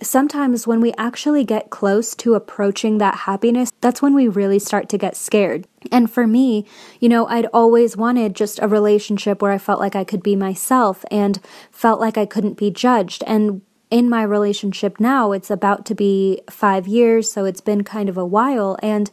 sometimes 0.00 0.66
when 0.66 0.80
we 0.80 0.92
actually 0.94 1.44
get 1.44 1.70
close 1.70 2.14
to 2.16 2.34
approaching 2.34 2.98
that 2.98 3.14
happiness, 3.14 3.72
that's 3.80 4.02
when 4.02 4.14
we 4.14 4.28
really 4.28 4.58
start 4.58 4.88
to 4.88 4.98
get 4.98 5.16
scared. 5.16 5.66
And 5.92 6.10
for 6.10 6.26
me, 6.26 6.66
you 7.00 7.08
know, 7.08 7.26
I'd 7.26 7.46
always 7.52 7.96
wanted 7.96 8.34
just 8.34 8.58
a 8.60 8.68
relationship 8.68 9.42
where 9.42 9.52
I 9.52 9.58
felt 9.58 9.80
like 9.80 9.94
I 9.94 10.04
could 10.04 10.22
be 10.22 10.36
myself 10.36 11.04
and 11.10 11.38
felt 11.70 12.00
like 12.00 12.16
I 12.16 12.26
couldn't 12.26 12.56
be 12.56 12.70
judged. 12.70 13.22
And 13.26 13.62
in 13.94 14.08
my 14.08 14.24
relationship 14.24 14.98
now, 14.98 15.30
it's 15.30 15.52
about 15.52 15.86
to 15.86 15.94
be 15.94 16.40
five 16.50 16.88
years, 16.88 17.30
so 17.30 17.44
it's 17.44 17.60
been 17.60 17.84
kind 17.84 18.08
of 18.08 18.16
a 18.16 18.26
while, 18.26 18.76
and 18.82 19.08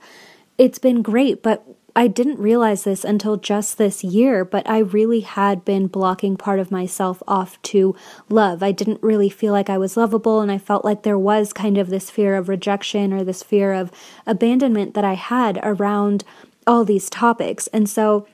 it's 0.58 0.80
been 0.80 1.04
great. 1.04 1.44
But 1.44 1.64
I 1.96 2.08
didn't 2.08 2.40
realize 2.40 2.84
this 2.84 3.04
until 3.04 3.38
just 3.38 3.78
this 3.78 4.04
year, 4.04 4.44
but 4.44 4.68
I 4.68 4.80
really 4.80 5.20
had 5.20 5.64
been 5.64 5.86
blocking 5.86 6.36
part 6.36 6.60
of 6.60 6.72
myself 6.72 7.22
off 7.28 7.62
to 7.62 7.96
love. 8.28 8.64
I 8.64 8.72
didn't 8.72 9.04
really 9.04 9.30
feel 9.30 9.54
like 9.54 9.70
I 9.70 9.78
was 9.78 9.98
lovable, 9.98 10.42
and 10.42 10.52
I 10.52 10.58
felt 10.58 10.84
like 10.84 11.04
there 11.04 11.20
was 11.20 11.54
kind 11.54 11.78
of 11.78 11.92
this 11.92 12.10
fear 12.10 12.36
of 12.36 12.50
rejection 12.50 13.14
or 13.14 13.24
this 13.24 13.44
fear 13.44 13.74
of 13.74 13.92
abandonment 14.26 14.96
that 14.96 15.06
I 15.06 15.14
had 15.14 15.60
around 15.62 16.24
all 16.66 16.86
these 16.86 17.08
topics. 17.08 17.68
And 17.68 17.88
so 17.88 18.26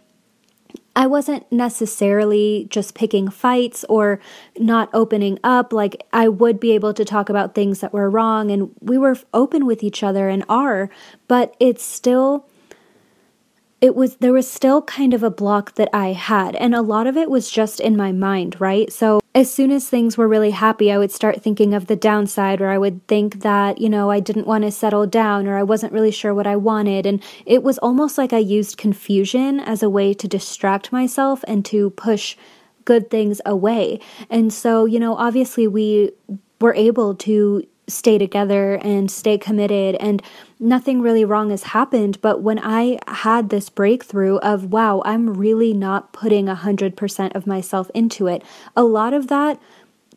I 0.97 1.05
wasn't 1.05 1.49
necessarily 1.51 2.65
just 2.71 2.95
picking 2.95 3.29
fights 3.29 3.85
or 3.87 4.19
not 4.57 4.89
opening 4.95 5.37
up. 5.43 5.71
Like, 5.71 6.01
I 6.11 6.27
would 6.27 6.59
be 6.59 6.71
able 6.71 6.91
to 6.95 7.05
talk 7.05 7.29
about 7.29 7.53
things 7.53 7.81
that 7.81 7.93
were 7.93 8.09
wrong, 8.09 8.49
and 8.49 8.71
we 8.81 8.97
were 8.97 9.15
open 9.31 9.67
with 9.67 9.83
each 9.83 10.01
other 10.01 10.27
and 10.27 10.43
are, 10.49 10.89
but 11.27 11.55
it's 11.59 11.83
still 11.83 12.49
it 13.79 13.95
was 13.95 14.15
there 14.15 14.33
was 14.33 14.49
still 14.49 14.81
kind 14.81 15.13
of 15.13 15.21
a 15.21 15.29
block 15.29 15.75
that 15.75 15.89
I 15.93 16.13
had 16.13 16.55
and 16.55 16.73
a 16.73 16.81
lot 16.81 17.05
of 17.05 17.15
it 17.15 17.29
was 17.29 17.51
just 17.51 17.79
in 17.79 17.95
my 17.95 18.11
mind, 18.11 18.59
right? 18.59 18.91
So 18.91 19.19
as 19.35 19.53
soon 19.53 19.69
as 19.69 19.87
things 19.87 20.17
were 20.17 20.27
really 20.27 20.49
happy, 20.49 20.91
I 20.91 20.97
would 20.97 21.11
start 21.11 21.43
thinking 21.43 21.75
of 21.75 21.85
the 21.85 21.95
downside 21.95 22.59
or 22.59 22.69
I 22.69 22.79
would 22.79 23.05
think 23.07 23.41
that, 23.41 23.79
you 23.79 23.87
know, 23.87 24.09
I 24.09 24.19
didn't 24.19 24.47
want 24.47 24.63
to 24.63 24.71
settle 24.71 25.05
down 25.05 25.47
or 25.47 25.57
I 25.57 25.63
wasn't 25.63 25.93
really 25.93 26.09
sure 26.09 26.33
what 26.33 26.47
I 26.47 26.55
wanted 26.55 27.05
and 27.05 27.23
it 27.45 27.61
was 27.61 27.77
almost 27.77 28.17
like 28.17 28.33
I 28.33 28.39
used 28.39 28.77
confusion 28.77 29.59
as 29.59 29.83
a 29.83 29.89
way 29.89 30.13
to 30.15 30.27
distract 30.27 30.91
myself 30.91 31.43
and 31.47 31.63
to 31.65 31.91
push 31.91 32.35
good 32.83 33.11
things 33.11 33.41
away. 33.45 33.99
And 34.29 34.51
so, 34.51 34.85
you 34.85 34.99
know, 34.99 35.15
obviously 35.15 35.67
we 35.67 36.13
were 36.59 36.73
able 36.73 37.13
to 37.13 37.67
stay 37.87 38.17
together 38.17 38.75
and 38.75 39.09
stay 39.09 39.37
committed 39.37 39.95
and 39.95 40.21
nothing 40.59 41.01
really 41.01 41.23
wrong 41.23 41.49
has 41.49 41.63
happened 41.63 42.19
but 42.21 42.41
when 42.41 42.59
i 42.59 42.97
had 43.07 43.49
this 43.49 43.69
breakthrough 43.69 44.37
of 44.37 44.71
wow 44.71 45.01
i'm 45.05 45.33
really 45.33 45.73
not 45.73 46.11
putting 46.13 46.47
100% 46.47 47.35
of 47.35 47.47
myself 47.47 47.89
into 47.93 48.27
it 48.27 48.43
a 48.75 48.83
lot 48.83 49.13
of 49.13 49.27
that 49.27 49.59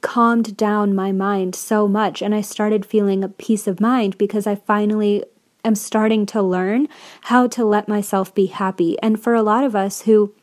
calmed 0.00 0.56
down 0.56 0.94
my 0.94 1.12
mind 1.12 1.54
so 1.54 1.86
much 1.86 2.22
and 2.22 2.34
i 2.34 2.40
started 2.40 2.86
feeling 2.86 3.22
a 3.22 3.28
peace 3.28 3.66
of 3.66 3.80
mind 3.80 4.16
because 4.16 4.46
i 4.46 4.54
finally 4.54 5.22
am 5.64 5.74
starting 5.74 6.26
to 6.26 6.42
learn 6.42 6.88
how 7.22 7.46
to 7.48 7.64
let 7.64 7.88
myself 7.88 8.34
be 8.34 8.46
happy. 8.46 8.96
And 9.02 9.20
for 9.20 9.34
a 9.34 9.42
lot 9.42 9.64
of 9.64 9.76
us 9.76 10.02
who 10.02 10.34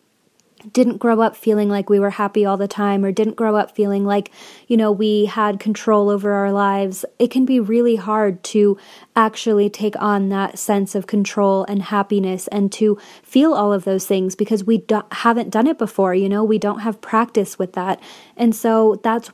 didn't 0.71 0.97
grow 0.97 1.21
up 1.21 1.35
feeling 1.35 1.69
like 1.69 1.89
we 1.89 1.99
were 1.99 2.11
happy 2.11 2.45
all 2.45 2.57
the 2.57 2.67
time 2.67 3.03
or 3.03 3.11
didn't 3.11 3.35
grow 3.35 3.55
up 3.55 3.75
feeling 3.75 4.05
like, 4.05 4.31
you 4.67 4.77
know, 4.77 4.91
we 4.91 5.25
had 5.25 5.59
control 5.59 6.09
over 6.09 6.33
our 6.33 6.51
lives, 6.51 7.05
it 7.19 7.31
can 7.31 7.45
be 7.45 7.59
really 7.59 7.95
hard 7.95 8.43
to 8.43 8.77
actually 9.15 9.69
take 9.69 9.99
on 10.01 10.29
that 10.29 10.57
sense 10.57 10.95
of 10.95 11.07
control 11.07 11.65
and 11.65 11.83
happiness 11.83 12.47
and 12.49 12.71
to 12.71 12.97
feel 13.23 13.53
all 13.53 13.73
of 13.73 13.83
those 13.83 14.05
things 14.05 14.35
because 14.35 14.63
we 14.63 14.79
do- 14.79 15.03
haven't 15.11 15.49
done 15.49 15.67
it 15.67 15.77
before, 15.77 16.13
you 16.13 16.29
know, 16.29 16.43
we 16.43 16.57
don't 16.57 16.79
have 16.79 17.01
practice 17.01 17.57
with 17.57 17.73
that. 17.73 18.01
And 18.35 18.55
so 18.55 18.99
that's 19.03 19.31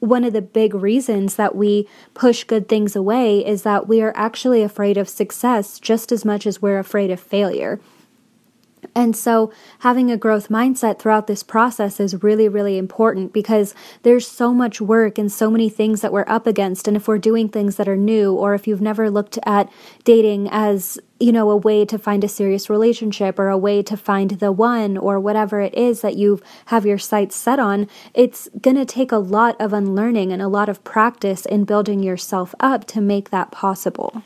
one 0.00 0.24
of 0.24 0.32
the 0.32 0.42
big 0.42 0.74
reasons 0.74 1.36
that 1.36 1.54
we 1.54 1.86
push 2.14 2.44
good 2.44 2.68
things 2.68 2.96
away 2.96 3.44
is 3.46 3.62
that 3.62 3.86
we 3.86 4.00
are 4.00 4.14
actually 4.16 4.62
afraid 4.62 4.96
of 4.96 5.08
success 5.08 5.78
just 5.78 6.10
as 6.10 6.24
much 6.24 6.46
as 6.46 6.60
we're 6.60 6.78
afraid 6.78 7.10
of 7.10 7.20
failure. 7.20 7.78
And 8.94 9.14
so, 9.14 9.52
having 9.80 10.10
a 10.10 10.16
growth 10.16 10.48
mindset 10.48 10.98
throughout 10.98 11.26
this 11.26 11.42
process 11.42 12.00
is 12.00 12.22
really, 12.22 12.48
really 12.48 12.78
important 12.78 13.32
because 13.32 13.74
there's 14.02 14.26
so 14.26 14.52
much 14.52 14.80
work 14.80 15.18
and 15.18 15.30
so 15.30 15.50
many 15.50 15.68
things 15.68 16.00
that 16.00 16.12
we're 16.12 16.24
up 16.26 16.46
against. 16.46 16.88
And 16.88 16.96
if 16.96 17.06
we're 17.06 17.18
doing 17.18 17.48
things 17.48 17.76
that 17.76 17.88
are 17.88 17.96
new, 17.96 18.34
or 18.34 18.54
if 18.54 18.66
you've 18.66 18.80
never 18.80 19.10
looked 19.10 19.38
at 19.44 19.70
dating 20.04 20.48
as, 20.50 20.98
you 21.18 21.30
know, 21.30 21.50
a 21.50 21.56
way 21.56 21.84
to 21.84 21.98
find 21.98 22.24
a 22.24 22.28
serious 22.28 22.68
relationship 22.68 23.38
or 23.38 23.48
a 23.48 23.58
way 23.58 23.82
to 23.82 23.96
find 23.96 24.32
the 24.32 24.52
one 24.52 24.96
or 24.96 25.20
whatever 25.20 25.60
it 25.60 25.74
is 25.74 26.00
that 26.00 26.16
you 26.16 26.40
have 26.66 26.86
your 26.86 26.98
sights 26.98 27.36
set 27.36 27.58
on, 27.58 27.88
it's 28.14 28.48
going 28.60 28.76
to 28.76 28.84
take 28.84 29.12
a 29.12 29.18
lot 29.18 29.60
of 29.60 29.72
unlearning 29.72 30.32
and 30.32 30.42
a 30.42 30.48
lot 30.48 30.68
of 30.68 30.82
practice 30.84 31.46
in 31.46 31.64
building 31.64 32.02
yourself 32.02 32.54
up 32.60 32.86
to 32.86 33.00
make 33.00 33.30
that 33.30 33.50
possible. 33.50 34.22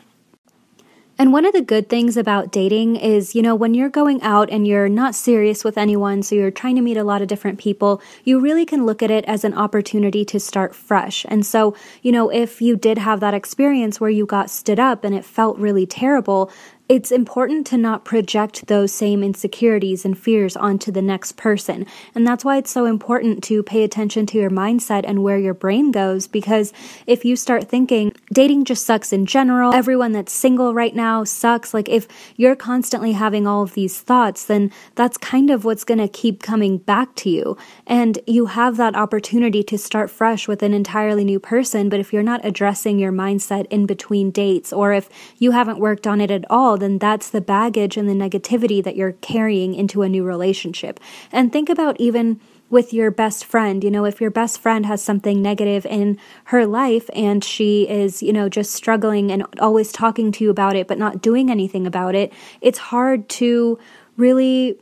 And 1.17 1.31
one 1.31 1.45
of 1.45 1.53
the 1.53 1.61
good 1.61 1.87
things 1.87 2.17
about 2.17 2.51
dating 2.51 2.97
is, 2.97 3.35
you 3.35 3.41
know, 3.41 3.55
when 3.55 3.73
you're 3.73 3.89
going 3.89 4.21
out 4.21 4.49
and 4.49 4.67
you're 4.67 4.89
not 4.89 5.15
serious 5.15 5.63
with 5.63 5.77
anyone, 5.77 6.23
so 6.23 6.35
you're 6.35 6.51
trying 6.51 6.75
to 6.75 6.81
meet 6.81 6.97
a 6.97 7.05
lot 7.05 7.21
of 7.21 7.29
different 7.29 7.57
people, 7.57 8.01
you 8.25 8.37
really 8.37 8.65
can 8.65 8.85
look 8.85 9.01
at 9.01 9.09
it 9.09 9.23
as 9.23 9.45
an 9.45 9.53
opportunity 9.53 10.25
to 10.25 10.41
start 10.41 10.75
fresh. 10.75 11.25
And 11.29 11.45
so, 11.45 11.73
you 12.01 12.11
know, 12.11 12.29
if 12.29 12.61
you 12.61 12.75
did 12.75 12.97
have 12.97 13.21
that 13.21 13.33
experience 13.33 14.01
where 14.01 14.09
you 14.09 14.25
got 14.25 14.49
stood 14.49 14.79
up 14.79 15.05
and 15.05 15.15
it 15.15 15.23
felt 15.23 15.57
really 15.57 15.85
terrible, 15.85 16.51
it's 16.87 17.11
important 17.11 17.65
to 17.67 17.77
not 17.77 18.05
project 18.05 18.67
those 18.67 18.91
same 18.91 19.23
insecurities 19.23 20.05
and 20.05 20.17
fears 20.17 20.55
onto 20.55 20.91
the 20.91 21.01
next 21.01 21.35
person. 21.35 21.85
And 22.13 22.27
that's 22.27 22.45
why 22.45 22.57
it's 22.57 22.69
so 22.69 22.85
important 22.85 23.43
to 23.45 23.63
pay 23.63 23.83
attention 23.83 24.27
to 24.27 24.37
your 24.37 24.51
mindset 24.51 25.03
and 25.07 25.23
where 25.23 25.39
your 25.39 25.55
brain 25.55 25.91
goes. 25.91 26.27
Because 26.27 26.73
if 27.07 27.25
you 27.25 27.35
start 27.35 27.67
thinking 27.67 28.13
dating 28.31 28.65
just 28.65 28.85
sucks 28.85 29.11
in 29.11 29.25
general, 29.25 29.73
everyone 29.73 30.11
that's 30.11 30.31
single 30.31 30.75
right 30.75 30.95
now 30.95 31.23
sucks, 31.23 31.73
like 31.73 31.89
if 31.89 32.07
you're 32.35 32.55
constantly 32.55 33.13
having 33.13 33.47
all 33.47 33.63
of 33.63 33.73
these 33.73 33.99
thoughts, 33.99 34.45
then 34.45 34.71
that's 34.93 35.17
kind 35.17 35.49
of 35.49 35.65
what's 35.65 35.83
going 35.83 35.97
to 35.97 36.07
keep 36.07 36.43
coming 36.43 36.77
back 36.77 37.15
to 37.15 37.31
you. 37.31 37.57
And 37.87 38.19
you 38.27 38.47
have 38.47 38.77
that 38.77 38.95
opportunity 38.95 39.63
to 39.63 39.77
start 39.79 40.11
fresh 40.11 40.47
with 40.47 40.61
an 40.61 40.73
entirely 40.73 41.23
new 41.23 41.39
person. 41.39 41.89
But 41.89 41.99
if 41.99 42.13
you're 42.13 42.21
not 42.21 42.45
addressing 42.45 42.99
your 42.99 43.11
mindset 43.11 43.65
in 43.71 43.87
between 43.87 44.29
dates, 44.29 44.71
or 44.71 44.93
if 44.93 45.09
you 45.39 45.51
haven't 45.51 45.79
worked 45.79 46.05
on 46.05 46.21
it 46.21 46.29
at 46.29 46.45
all, 46.49 46.74
then 46.77 46.97
that's 46.97 47.29
the 47.29 47.41
baggage 47.41 47.97
and 47.97 48.09
the 48.09 48.13
negativity 48.13 48.83
that 48.83 48.95
you're 48.95 49.13
carrying 49.13 49.73
into 49.73 50.01
a 50.01 50.09
new 50.09 50.23
relationship. 50.23 50.99
And 51.31 51.51
think 51.51 51.69
about 51.69 51.99
even 51.99 52.39
with 52.69 52.93
your 52.93 53.11
best 53.11 53.45
friend. 53.45 53.83
You 53.83 53.91
know, 53.91 54.05
if 54.05 54.19
your 54.19 54.31
best 54.31 54.59
friend 54.59 54.85
has 54.85 55.01
something 55.01 55.41
negative 55.41 55.85
in 55.85 56.17
her 56.45 56.65
life 56.65 57.09
and 57.13 57.43
she 57.43 57.87
is, 57.87 58.23
you 58.23 58.33
know, 58.33 58.49
just 58.49 58.71
struggling 58.71 59.31
and 59.31 59.45
always 59.59 59.91
talking 59.91 60.31
to 60.33 60.43
you 60.43 60.49
about 60.49 60.75
it, 60.75 60.87
but 60.87 60.97
not 60.97 61.21
doing 61.21 61.49
anything 61.49 61.85
about 61.85 62.15
it, 62.15 62.33
it's 62.61 62.79
hard 62.79 63.29
to 63.29 63.79
really 64.17 64.79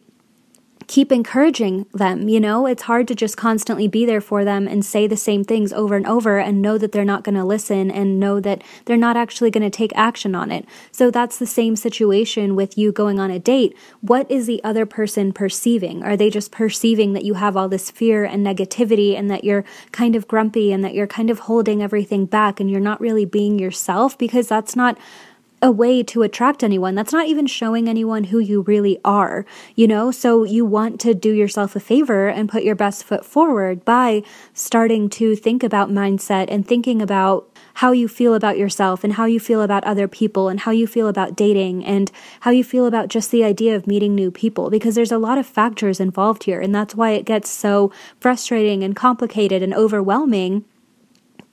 keep 0.88 1.12
encouraging 1.12 1.86
them. 1.94 2.28
You 2.28 2.40
know, 2.40 2.66
it's 2.66 2.84
hard 2.84 3.08
to 3.08 3.16
just 3.16 3.38
constantly 3.38 3.88
be 3.88 4.06
there 4.06 4.22
for 4.22 4.44
them 4.44 4.68
and 4.68 4.86
say 4.86 5.08
the 5.08 5.18
same 5.18 5.44
things 5.44 5.74
over 5.74 5.96
and 5.96 6.06
over 6.08 6.40
and 6.40 6.62
know 6.62 6.78
that 6.78 6.92
they're 6.92 7.06
not 7.06 7.24
going 7.24 7.36
to 7.36 7.44
listen 7.44 7.92
and 7.92 8.20
know 8.20 8.40
that 8.40 8.64
they're 8.86 8.98
not 8.98 9.18
actually 9.18 9.52
going 9.52 9.64
to 9.64 9.70
take 9.70 9.92
action 9.96 10.36
on 10.36 10.52
it. 10.52 10.66
So 10.92 11.12
that's 11.12 11.38
the 11.38 11.46
same 11.46 11.76
situation 11.76 12.56
with 12.56 12.78
you 12.78 12.92
going 12.92 13.20
on 13.20 13.32
a 13.32 13.40
date. 13.40 13.78
What 14.02 14.30
is 14.30 14.48
the 14.48 14.64
other 14.64 14.86
person 14.86 15.34
perceiving? 15.34 16.04
Are 16.04 16.18
they 16.18 16.30
just 16.30 16.52
perceiving 16.52 17.14
that 17.14 17.26
you 17.26 17.36
have 17.36 17.56
all 17.56 17.70
this 17.70 17.92
fear 17.92 18.24
and 18.24 18.46
negativity 18.46 19.18
and 19.18 19.30
that 19.30 19.44
you're 19.44 19.66
kind 19.92 20.16
of 20.16 20.28
grumpy 20.28 20.72
and 20.72 20.84
that 20.84 20.94
you're 20.94 21.08
kind 21.08 21.30
of 21.30 21.40
holding 21.40 21.82
everything 21.82 22.26
back 22.26 22.60
and 22.60 22.70
you're 22.70 22.80
not 22.80 23.02
really 23.02 23.26
being 23.26 23.60
yourself? 23.60 24.18
Because 24.18 24.48
that's 24.48 24.76
not 24.76 24.98
a 25.64 25.72
way 25.72 26.04
to 26.04 26.24
attract 26.24 26.62
anyone. 26.62 26.94
That's 26.94 27.14
not 27.14 27.28
even 27.28 27.48
showing 27.48 27.88
anyone 27.88 28.26
who 28.26 28.38
you 28.38 28.62
really 28.64 29.00
are, 29.06 29.46
you 29.76 29.88
know? 29.88 30.12
So 30.12 30.44
you 30.44 30.66
want 30.66 31.00
to 31.00 31.14
do 31.14 31.32
yourself 31.32 31.74
a 31.78 31.80
favor 31.80 32.28
and 32.28 32.50
put 32.50 32.64
your 32.64 32.76
best 32.76 33.06
foot 33.06 33.26
forward 33.26 33.86
by 33.86 34.24
starting 34.54 35.10
to 35.12 35.38
think 35.38 35.64
about 35.64 35.90
mindset 35.90 36.48
and 36.50 36.68
thinking 36.68 37.02
about 37.02 37.50
how 37.76 37.94
you 37.94 38.10
feel 38.10 38.34
about 38.34 38.58
yourself 38.58 39.06
and 39.06 39.14
how 39.14 39.24
you 39.24 39.40
feel 39.40 39.62
about 39.62 39.86
other 39.86 40.08
people 40.08 40.50
and 40.50 40.60
how 40.60 40.72
you 40.72 40.86
feel 40.86 41.08
about 41.08 41.36
dating 41.36 41.86
and 41.86 42.12
how 42.42 42.52
you 42.52 42.64
feel 42.64 42.86
about 42.86 43.08
just 43.08 43.32
the 43.32 43.46
idea 43.46 43.74
of 43.74 43.88
meeting 43.88 44.14
new 44.14 44.30
people 44.30 44.70
because 44.70 44.96
there's 44.96 45.14
a 45.14 45.18
lot 45.18 45.38
of 45.38 45.48
factors 45.48 46.00
involved 46.00 46.44
here 46.44 46.60
and 46.60 46.76
that's 46.76 46.94
why 46.94 47.12
it 47.12 47.26
gets 47.26 47.50
so 47.50 47.92
frustrating 48.20 48.84
and 48.84 48.96
complicated 48.96 49.64
and 49.64 49.74
overwhelming 49.74 50.66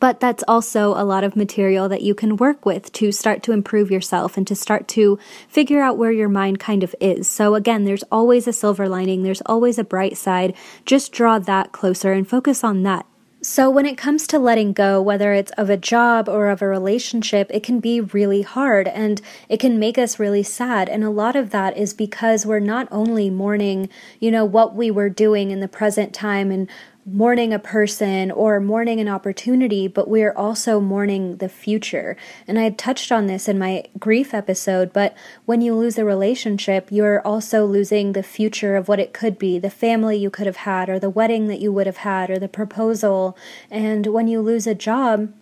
but 0.00 0.18
that's 0.18 0.42
also 0.48 0.94
a 0.94 1.04
lot 1.04 1.22
of 1.22 1.36
material 1.36 1.88
that 1.88 2.02
you 2.02 2.14
can 2.14 2.36
work 2.36 2.66
with 2.66 2.90
to 2.94 3.12
start 3.12 3.42
to 3.44 3.52
improve 3.52 3.90
yourself 3.90 4.36
and 4.36 4.46
to 4.46 4.56
start 4.56 4.88
to 4.88 5.18
figure 5.48 5.82
out 5.82 5.98
where 5.98 6.10
your 6.10 6.28
mind 6.28 6.58
kind 6.58 6.82
of 6.82 6.94
is. 7.00 7.28
So, 7.28 7.54
again, 7.54 7.84
there's 7.84 8.04
always 8.10 8.48
a 8.48 8.52
silver 8.52 8.88
lining, 8.88 9.22
there's 9.22 9.42
always 9.42 9.78
a 9.78 9.84
bright 9.84 10.16
side. 10.16 10.56
Just 10.84 11.12
draw 11.12 11.38
that 11.38 11.72
closer 11.72 12.12
and 12.12 12.28
focus 12.28 12.64
on 12.64 12.82
that. 12.82 13.06
So, 13.42 13.70
when 13.70 13.86
it 13.86 13.96
comes 13.96 14.26
to 14.28 14.38
letting 14.38 14.74
go, 14.74 15.00
whether 15.00 15.32
it's 15.32 15.52
of 15.52 15.70
a 15.70 15.76
job 15.78 16.28
or 16.28 16.48
of 16.48 16.60
a 16.60 16.66
relationship, 16.66 17.50
it 17.50 17.62
can 17.62 17.80
be 17.80 17.98
really 17.98 18.42
hard 18.42 18.86
and 18.86 19.20
it 19.48 19.60
can 19.60 19.78
make 19.78 19.96
us 19.96 20.18
really 20.18 20.42
sad. 20.42 20.90
And 20.90 21.02
a 21.02 21.08
lot 21.08 21.36
of 21.36 21.48
that 21.48 21.74
is 21.74 21.94
because 21.94 22.44
we're 22.44 22.60
not 22.60 22.86
only 22.90 23.30
mourning, 23.30 23.88
you 24.18 24.30
know, 24.30 24.44
what 24.44 24.74
we 24.74 24.90
were 24.90 25.08
doing 25.08 25.50
in 25.50 25.60
the 25.60 25.68
present 25.68 26.12
time 26.12 26.50
and 26.50 26.68
mourning 27.12 27.52
a 27.52 27.58
person 27.58 28.30
or 28.30 28.60
mourning 28.60 29.00
an 29.00 29.08
opportunity, 29.08 29.88
but 29.88 30.08
we're 30.08 30.32
also 30.32 30.80
mourning 30.80 31.36
the 31.38 31.48
future. 31.48 32.16
And 32.46 32.58
I 32.58 32.70
touched 32.70 33.10
on 33.10 33.26
this 33.26 33.48
in 33.48 33.58
my 33.58 33.84
grief 33.98 34.32
episode, 34.32 34.92
but 34.92 35.16
when 35.44 35.60
you 35.60 35.74
lose 35.74 35.98
a 35.98 36.04
relationship, 36.04 36.88
you're 36.90 37.20
also 37.26 37.64
losing 37.64 38.12
the 38.12 38.22
future 38.22 38.76
of 38.76 38.88
what 38.88 39.00
it 39.00 39.12
could 39.12 39.38
be 39.38 39.58
the 39.58 39.70
family 39.70 40.16
you 40.16 40.30
could 40.30 40.46
have 40.46 40.56
had, 40.56 40.88
or 40.88 40.98
the 40.98 41.10
wedding 41.10 41.48
that 41.48 41.60
you 41.60 41.72
would 41.72 41.86
have 41.86 41.98
had, 41.98 42.30
or 42.30 42.38
the 42.38 42.48
proposal. 42.48 43.36
And 43.70 44.06
when 44.06 44.28
you 44.28 44.40
lose 44.40 44.66
a 44.66 44.74
job, 44.74 45.32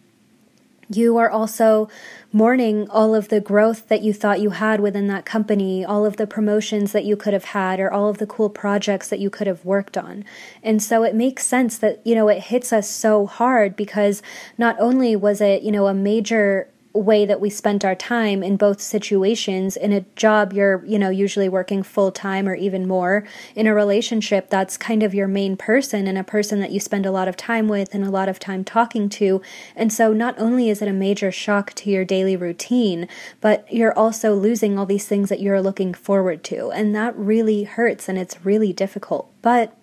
you 0.90 1.16
are 1.16 1.30
also 1.30 1.88
mourning 2.32 2.88
all 2.90 3.14
of 3.14 3.28
the 3.28 3.40
growth 3.40 3.88
that 3.88 4.02
you 4.02 4.12
thought 4.12 4.40
you 4.40 4.50
had 4.50 4.80
within 4.80 5.06
that 5.08 5.24
company, 5.24 5.84
all 5.84 6.04
of 6.04 6.16
the 6.16 6.26
promotions 6.26 6.92
that 6.92 7.04
you 7.04 7.16
could 7.16 7.32
have 7.32 7.44
had, 7.44 7.80
or 7.80 7.90
all 7.90 8.08
of 8.08 8.18
the 8.18 8.26
cool 8.26 8.50
projects 8.50 9.08
that 9.08 9.18
you 9.18 9.30
could 9.30 9.46
have 9.46 9.64
worked 9.64 9.96
on. 9.96 10.24
And 10.62 10.82
so 10.82 11.02
it 11.02 11.14
makes 11.14 11.46
sense 11.46 11.78
that, 11.78 12.00
you 12.06 12.14
know, 12.14 12.28
it 12.28 12.44
hits 12.44 12.72
us 12.72 12.88
so 12.88 13.26
hard 13.26 13.76
because 13.76 14.22
not 14.56 14.76
only 14.78 15.16
was 15.16 15.40
it, 15.40 15.62
you 15.62 15.72
know, 15.72 15.86
a 15.86 15.94
major 15.94 16.68
way 16.92 17.26
that 17.26 17.40
we 17.40 17.50
spent 17.50 17.84
our 17.84 17.94
time 17.94 18.42
in 18.42 18.56
both 18.56 18.80
situations 18.80 19.76
in 19.76 19.92
a 19.92 20.00
job 20.16 20.52
you're 20.52 20.84
you 20.86 20.98
know 20.98 21.10
usually 21.10 21.48
working 21.48 21.82
full 21.82 22.10
time 22.10 22.48
or 22.48 22.54
even 22.54 22.86
more 22.86 23.24
in 23.54 23.66
a 23.66 23.74
relationship 23.74 24.50
that's 24.50 24.76
kind 24.76 25.02
of 25.02 25.14
your 25.14 25.28
main 25.28 25.56
person 25.56 26.06
and 26.06 26.18
a 26.18 26.24
person 26.24 26.60
that 26.60 26.70
you 26.70 26.80
spend 26.80 27.06
a 27.06 27.10
lot 27.10 27.28
of 27.28 27.36
time 27.36 27.68
with 27.68 27.94
and 27.94 28.04
a 28.04 28.10
lot 28.10 28.28
of 28.28 28.38
time 28.38 28.64
talking 28.64 29.08
to. 29.08 29.40
And 29.76 29.92
so 29.92 30.12
not 30.12 30.34
only 30.38 30.70
is 30.70 30.82
it 30.82 30.88
a 30.88 30.92
major 30.92 31.30
shock 31.30 31.72
to 31.74 31.90
your 31.90 32.04
daily 32.04 32.36
routine 32.36 33.08
but 33.40 33.70
you're 33.72 33.96
also 33.96 34.34
losing 34.34 34.78
all 34.78 34.86
these 34.86 35.06
things 35.06 35.28
that 35.28 35.40
you're 35.40 35.62
looking 35.62 35.94
forward 35.94 36.42
to. 36.44 36.70
And 36.70 36.94
that 36.94 37.16
really 37.16 37.64
hurts 37.64 38.08
and 38.08 38.18
it's 38.18 38.44
really 38.44 38.72
difficult. 38.72 39.30
But 39.42 39.77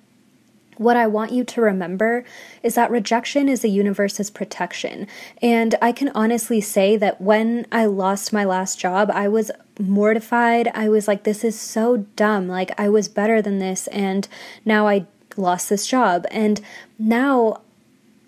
what 0.77 0.97
I 0.97 1.07
want 1.07 1.31
you 1.31 1.43
to 1.43 1.61
remember 1.61 2.23
is 2.63 2.75
that 2.75 2.91
rejection 2.91 3.49
is 3.49 3.61
the 3.61 3.69
universe's 3.69 4.29
protection. 4.29 5.07
And 5.41 5.75
I 5.81 5.91
can 5.91 6.11
honestly 6.15 6.61
say 6.61 6.97
that 6.97 7.21
when 7.21 7.65
I 7.71 7.85
lost 7.85 8.33
my 8.33 8.43
last 8.43 8.79
job, 8.79 9.09
I 9.13 9.27
was 9.27 9.51
mortified. 9.79 10.69
I 10.73 10.89
was 10.89 11.07
like, 11.07 11.23
this 11.23 11.43
is 11.43 11.59
so 11.59 11.97
dumb. 12.15 12.47
Like, 12.47 12.71
I 12.79 12.89
was 12.89 13.07
better 13.07 13.41
than 13.41 13.59
this. 13.59 13.87
And 13.87 14.27
now 14.63 14.87
I 14.87 15.05
lost 15.37 15.69
this 15.69 15.87
job. 15.87 16.25
And 16.31 16.61
now 16.97 17.61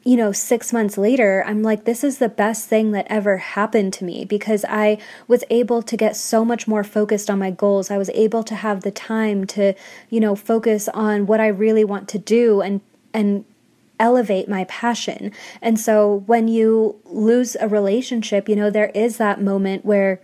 you 0.08 0.16
know, 0.16 0.32
six 0.32 0.72
months 0.72 0.98
later, 0.98 1.44
I'm 1.46 1.62
like, 1.62 1.84
this 1.84 2.02
is 2.02 2.20
the 2.20 2.30
best 2.30 2.70
thing 2.70 2.92
that 2.92 3.06
ever 3.10 3.40
happened 3.40 3.92
to 3.96 4.06
me 4.06 4.24
because 4.24 4.64
I 4.70 5.00
was 5.28 5.44
able 5.50 5.82
to 5.82 5.98
get 5.98 6.16
so 6.16 6.46
much 6.46 6.66
more 6.66 6.86
focused 6.86 7.30
on 7.30 7.40
my 7.40 7.52
goals. 7.52 7.92
I 7.92 7.98
was 7.98 8.10
able 8.12 8.42
to 8.46 8.56
have 8.56 8.84
the 8.84 8.92
time 8.92 9.46
to, 9.48 9.74
you 10.10 10.22
know, 10.22 10.34
focus 10.34 10.88
on 10.94 11.26
what 11.26 11.42
I 11.42 11.48
really 11.48 11.84
want 11.84 12.08
to 12.08 12.20
do 12.20 12.62
and, 12.62 12.80
and, 13.14 13.44
elevate 14.00 14.48
my 14.48 14.64
passion. 14.66 15.32
And 15.60 15.80
so 15.80 16.22
when 16.28 16.48
you 16.48 17.02
lose 17.06 17.58
a 17.60 17.68
relationship, 17.68 18.48
you 18.48 18.56
know, 18.56 18.70
there 18.70 18.92
is 18.94 19.18
that 19.18 19.42
moment 19.42 19.84
where 19.84 20.22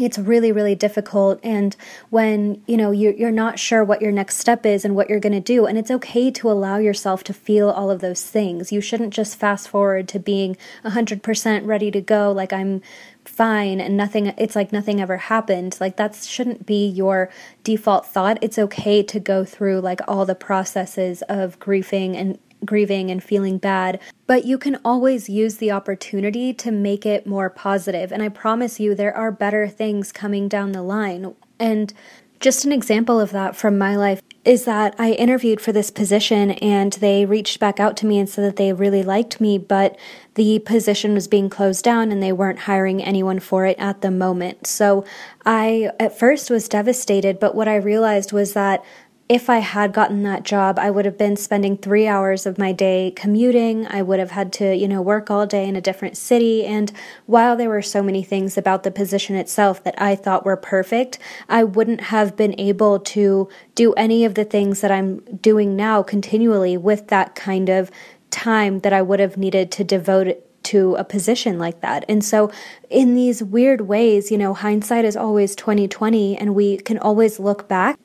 it's 0.00 0.18
really 0.18 0.52
really 0.52 0.74
difficult. 0.74 1.40
And 1.42 1.76
when 2.10 2.62
you 2.66 2.76
know 2.76 2.90
you're, 2.90 3.30
not 3.30 3.58
sure 3.58 3.84
what 3.84 4.02
your 4.02 4.10
next 4.10 4.38
step 4.38 4.66
is 4.66 4.84
and 4.84 4.96
what 4.96 5.08
you're 5.08 5.20
going 5.20 5.32
to 5.32 5.40
do 5.40 5.64
and 5.64 5.78
it's 5.78 5.90
okay 5.90 6.32
to 6.32 6.50
allow 6.50 6.78
yourself 6.78 7.22
to 7.24 7.32
feel 7.32 7.70
all 7.70 7.90
of 7.90 8.00
those 8.00 8.24
things. 8.24 8.72
You 8.72 8.80
shouldn't 8.80 9.14
just 9.14 9.36
fast 9.36 9.68
forward 9.68 10.08
to 10.08 10.18
being 10.18 10.56
100% 10.84 11.66
ready 11.66 11.90
to 11.92 12.00
go 12.00 12.32
like 12.32 12.52
i'm 12.52 12.82
fine 13.24 13.80
and 13.80 13.96
nothing 13.96 14.26
it's 14.36 14.56
like 14.56 14.72
nothing 14.72 15.00
ever 15.00 15.16
happened. 15.16 15.76
Like 15.80 15.96
that 15.96 16.14
shouldn't 16.16 16.66
be 16.66 16.86
your 16.86 17.30
default 17.64 18.06
thought. 18.06 18.38
It's 18.42 18.58
okay 18.58 19.02
to 19.04 19.20
go 19.20 19.44
through 19.44 19.80
like 19.80 20.00
all 20.08 20.26
the 20.26 20.34
processes 20.34 21.22
of 21.28 21.58
grieving 21.58 22.16
and 22.16 22.38
grieving 22.64 23.10
and 23.10 23.22
feeling 23.22 23.58
bad, 23.58 24.00
but 24.26 24.44
you 24.44 24.58
can 24.58 24.78
always 24.84 25.28
use 25.28 25.56
the 25.56 25.70
opportunity 25.70 26.52
to 26.54 26.70
make 26.70 27.06
it 27.06 27.26
more 27.26 27.50
positive. 27.50 28.12
And 28.12 28.22
I 28.22 28.28
promise 28.28 28.80
you, 28.80 28.94
there 28.94 29.16
are 29.16 29.32
better 29.32 29.68
things 29.68 30.12
coming 30.12 30.48
down 30.48 30.72
the 30.72 30.82
line. 30.82 31.34
And 31.58 31.92
just 32.40 32.64
an 32.64 32.72
example 32.72 33.20
of 33.20 33.32
that 33.32 33.54
from 33.54 33.76
my 33.76 33.96
life 33.96 34.22
is 34.44 34.64
that 34.64 34.94
I 34.98 35.12
interviewed 35.12 35.60
for 35.60 35.72
this 35.72 35.90
position 35.90 36.52
and 36.52 36.94
they 36.94 37.26
reached 37.26 37.60
back 37.60 37.78
out 37.78 37.96
to 37.98 38.06
me 38.06 38.18
and 38.18 38.26
said 38.26 38.44
that 38.44 38.56
they 38.56 38.72
really 38.72 39.02
liked 39.02 39.40
me, 39.40 39.58
but 39.58 39.98
the 40.34 40.58
position 40.60 41.12
was 41.12 41.28
being 41.28 41.50
closed 41.50 41.84
down 41.84 42.10
and 42.10 42.22
they 42.22 42.32
weren't 42.32 42.60
hiring 42.60 43.04
anyone 43.04 43.40
for 43.40 43.66
it 43.66 43.78
at 43.78 44.00
the 44.00 44.10
moment. 44.10 44.66
So 44.66 45.04
I 45.44 45.90
at 46.00 46.18
first 46.18 46.48
was 46.48 46.68
devastated, 46.68 47.38
but 47.38 47.54
what 47.54 47.68
I 47.68 47.76
realized 47.76 48.32
was 48.32 48.54
that 48.54 48.82
if 49.30 49.48
I 49.48 49.58
had 49.58 49.92
gotten 49.92 50.24
that 50.24 50.42
job, 50.42 50.76
I 50.76 50.90
would 50.90 51.04
have 51.04 51.16
been 51.16 51.36
spending 51.36 51.76
three 51.76 52.08
hours 52.08 52.46
of 52.46 52.58
my 52.58 52.72
day 52.72 53.12
commuting. 53.14 53.86
I 53.86 54.02
would 54.02 54.18
have 54.18 54.32
had 54.32 54.52
to, 54.54 54.74
you 54.74 54.88
know, 54.88 55.00
work 55.00 55.30
all 55.30 55.46
day 55.46 55.68
in 55.68 55.76
a 55.76 55.80
different 55.80 56.16
city. 56.16 56.66
And 56.66 56.90
while 57.26 57.56
there 57.56 57.68
were 57.68 57.80
so 57.80 58.02
many 58.02 58.24
things 58.24 58.58
about 58.58 58.82
the 58.82 58.90
position 58.90 59.36
itself 59.36 59.84
that 59.84 59.94
I 60.02 60.16
thought 60.16 60.44
were 60.44 60.56
perfect, 60.56 61.20
I 61.48 61.62
wouldn't 61.62 62.00
have 62.00 62.36
been 62.36 62.58
able 62.58 62.98
to 62.98 63.48
do 63.76 63.92
any 63.92 64.24
of 64.24 64.34
the 64.34 64.44
things 64.44 64.80
that 64.80 64.90
I'm 64.90 65.20
doing 65.36 65.76
now 65.76 66.02
continually 66.02 66.76
with 66.76 67.06
that 67.06 67.36
kind 67.36 67.68
of 67.68 67.92
time 68.32 68.80
that 68.80 68.92
I 68.92 69.00
would 69.00 69.20
have 69.20 69.36
needed 69.36 69.70
to 69.70 69.84
devote 69.84 70.42
to 70.64 70.96
a 70.96 71.04
position 71.04 71.56
like 71.56 71.82
that. 71.82 72.04
And 72.08 72.24
so 72.24 72.50
in 72.90 73.14
these 73.14 73.44
weird 73.44 73.82
ways, 73.82 74.32
you 74.32 74.38
know, 74.38 74.54
hindsight 74.54 75.04
is 75.04 75.16
always 75.16 75.54
2020 75.54 76.36
and 76.36 76.56
we 76.56 76.78
can 76.78 76.98
always 76.98 77.38
look 77.38 77.68
back 77.68 77.96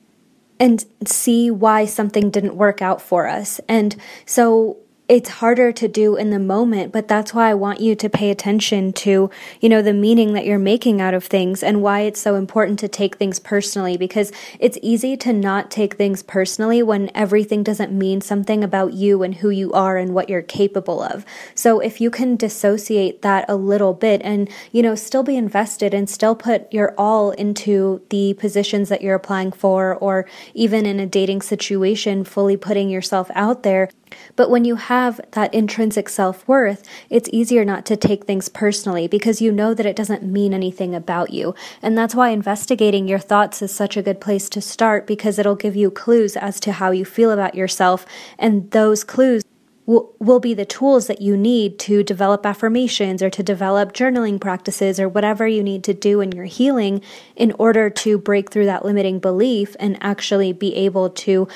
and 0.58 0.84
see 1.04 1.50
why 1.50 1.84
something 1.84 2.30
didn't 2.30 2.56
work 2.56 2.80
out 2.82 3.00
for 3.00 3.26
us. 3.26 3.60
And 3.68 3.96
so 4.24 4.78
it's 5.08 5.28
harder 5.28 5.70
to 5.70 5.86
do 5.86 6.16
in 6.16 6.30
the 6.30 6.38
moment, 6.38 6.92
but 6.92 7.06
that's 7.06 7.32
why 7.32 7.48
I 7.48 7.54
want 7.54 7.80
you 7.80 7.94
to 7.94 8.08
pay 8.08 8.30
attention 8.30 8.92
to, 8.94 9.30
you 9.60 9.68
know, 9.68 9.80
the 9.80 9.92
meaning 9.92 10.32
that 10.32 10.44
you're 10.44 10.58
making 10.58 11.00
out 11.00 11.14
of 11.14 11.24
things 11.24 11.62
and 11.62 11.80
why 11.80 12.00
it's 12.00 12.20
so 12.20 12.34
important 12.34 12.80
to 12.80 12.88
take 12.88 13.16
things 13.16 13.38
personally 13.38 13.96
because 13.96 14.32
it's 14.58 14.78
easy 14.82 15.16
to 15.18 15.32
not 15.32 15.70
take 15.70 15.94
things 15.94 16.24
personally 16.24 16.82
when 16.82 17.10
everything 17.14 17.62
doesn't 17.62 17.96
mean 17.96 18.20
something 18.20 18.64
about 18.64 18.94
you 18.94 19.22
and 19.22 19.36
who 19.36 19.50
you 19.50 19.72
are 19.72 19.96
and 19.96 20.12
what 20.12 20.28
you're 20.28 20.42
capable 20.42 21.00
of. 21.00 21.24
So 21.54 21.78
if 21.78 22.00
you 22.00 22.10
can 22.10 22.34
dissociate 22.34 23.22
that 23.22 23.44
a 23.48 23.54
little 23.54 23.94
bit 23.94 24.20
and, 24.24 24.50
you 24.72 24.82
know, 24.82 24.96
still 24.96 25.22
be 25.22 25.36
invested 25.36 25.94
and 25.94 26.10
still 26.10 26.34
put 26.34 26.72
your 26.72 26.94
all 26.98 27.30
into 27.32 28.02
the 28.10 28.34
positions 28.34 28.88
that 28.88 29.02
you're 29.02 29.14
applying 29.14 29.52
for 29.52 29.94
or 29.94 30.26
even 30.52 30.84
in 30.84 30.98
a 30.98 31.06
dating 31.06 31.42
situation, 31.42 32.24
fully 32.24 32.56
putting 32.56 32.90
yourself 32.90 33.30
out 33.34 33.62
there, 33.62 33.88
but 34.34 34.50
when 34.50 34.64
you 34.64 34.76
have 34.76 35.20
that 35.32 35.52
intrinsic 35.54 36.08
self 36.08 36.46
worth, 36.48 36.86
it's 37.10 37.28
easier 37.32 37.64
not 37.64 37.86
to 37.86 37.96
take 37.96 38.24
things 38.24 38.48
personally 38.48 39.08
because 39.08 39.40
you 39.40 39.52
know 39.52 39.74
that 39.74 39.86
it 39.86 39.96
doesn't 39.96 40.22
mean 40.22 40.52
anything 40.52 40.94
about 40.94 41.30
you. 41.32 41.54
And 41.82 41.96
that's 41.96 42.14
why 42.14 42.30
investigating 42.30 43.08
your 43.08 43.18
thoughts 43.18 43.62
is 43.62 43.74
such 43.74 43.96
a 43.96 44.02
good 44.02 44.20
place 44.20 44.48
to 44.50 44.60
start 44.60 45.06
because 45.06 45.38
it'll 45.38 45.54
give 45.54 45.76
you 45.76 45.90
clues 45.90 46.36
as 46.36 46.60
to 46.60 46.72
how 46.72 46.90
you 46.90 47.04
feel 47.04 47.30
about 47.30 47.54
yourself. 47.54 48.06
And 48.38 48.70
those 48.70 49.04
clues 49.04 49.42
will, 49.86 50.14
will 50.18 50.40
be 50.40 50.52
the 50.52 50.64
tools 50.64 51.06
that 51.06 51.22
you 51.22 51.36
need 51.36 51.78
to 51.78 52.02
develop 52.02 52.44
affirmations 52.44 53.22
or 53.22 53.30
to 53.30 53.42
develop 53.42 53.92
journaling 53.92 54.40
practices 54.40 55.00
or 55.00 55.08
whatever 55.08 55.46
you 55.46 55.62
need 55.62 55.84
to 55.84 55.94
do 55.94 56.20
in 56.20 56.32
your 56.32 56.44
healing 56.44 57.00
in 57.36 57.52
order 57.52 57.88
to 57.88 58.18
break 58.18 58.50
through 58.50 58.66
that 58.66 58.84
limiting 58.84 59.18
belief 59.18 59.76
and 59.80 59.96
actually 60.00 60.52
be 60.52 60.74
able 60.74 61.08
to 61.08 61.48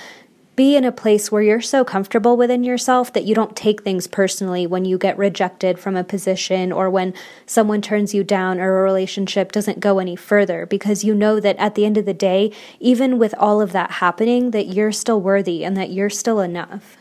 be 0.61 0.77
in 0.77 0.85
a 0.85 0.93
place 0.93 1.33
where 1.33 1.41
you're 1.41 1.59
so 1.59 1.83
comfortable 1.83 2.37
within 2.37 2.63
yourself 2.63 3.15
that 3.15 3.25
you 3.25 3.35
don't 3.35 3.57
take 3.57 3.83
things 3.83 4.07
personally 4.07 4.67
when 4.67 4.85
you 4.85 4.99
get 4.99 5.17
rejected 5.17 5.79
from 5.79 5.97
a 5.97 6.05
position 6.05 6.71
or 6.71 6.91
when 6.91 7.15
someone 7.47 7.81
turns 7.81 8.13
you 8.13 8.23
down 8.23 8.61
or 8.61 8.79
a 8.79 8.83
relationship 8.83 9.53
doesn't 9.53 9.81
go 9.81 9.99
any 9.99 10.15
further 10.15 10.67
because 10.67 11.03
you 11.03 11.15
know 11.15 11.41
that 11.41 11.57
at 11.57 11.77
the 11.77 11.87
end 11.87 11.97
of 11.97 12.05
the 12.05 12.13
day, 12.13 12.53
even 12.79 13.19
with 13.19 13.35
all 13.39 13.63
of 13.63 13.73
that 13.73 13.91
happening, 13.91 14.51
that 14.51 14.67
you're 14.67 14.93
still 14.93 15.19
worthy 15.19 15.65
and 15.65 15.79
that 15.79 15.93
you're 15.93 16.11
still 16.11 16.41
enough. 16.41 16.99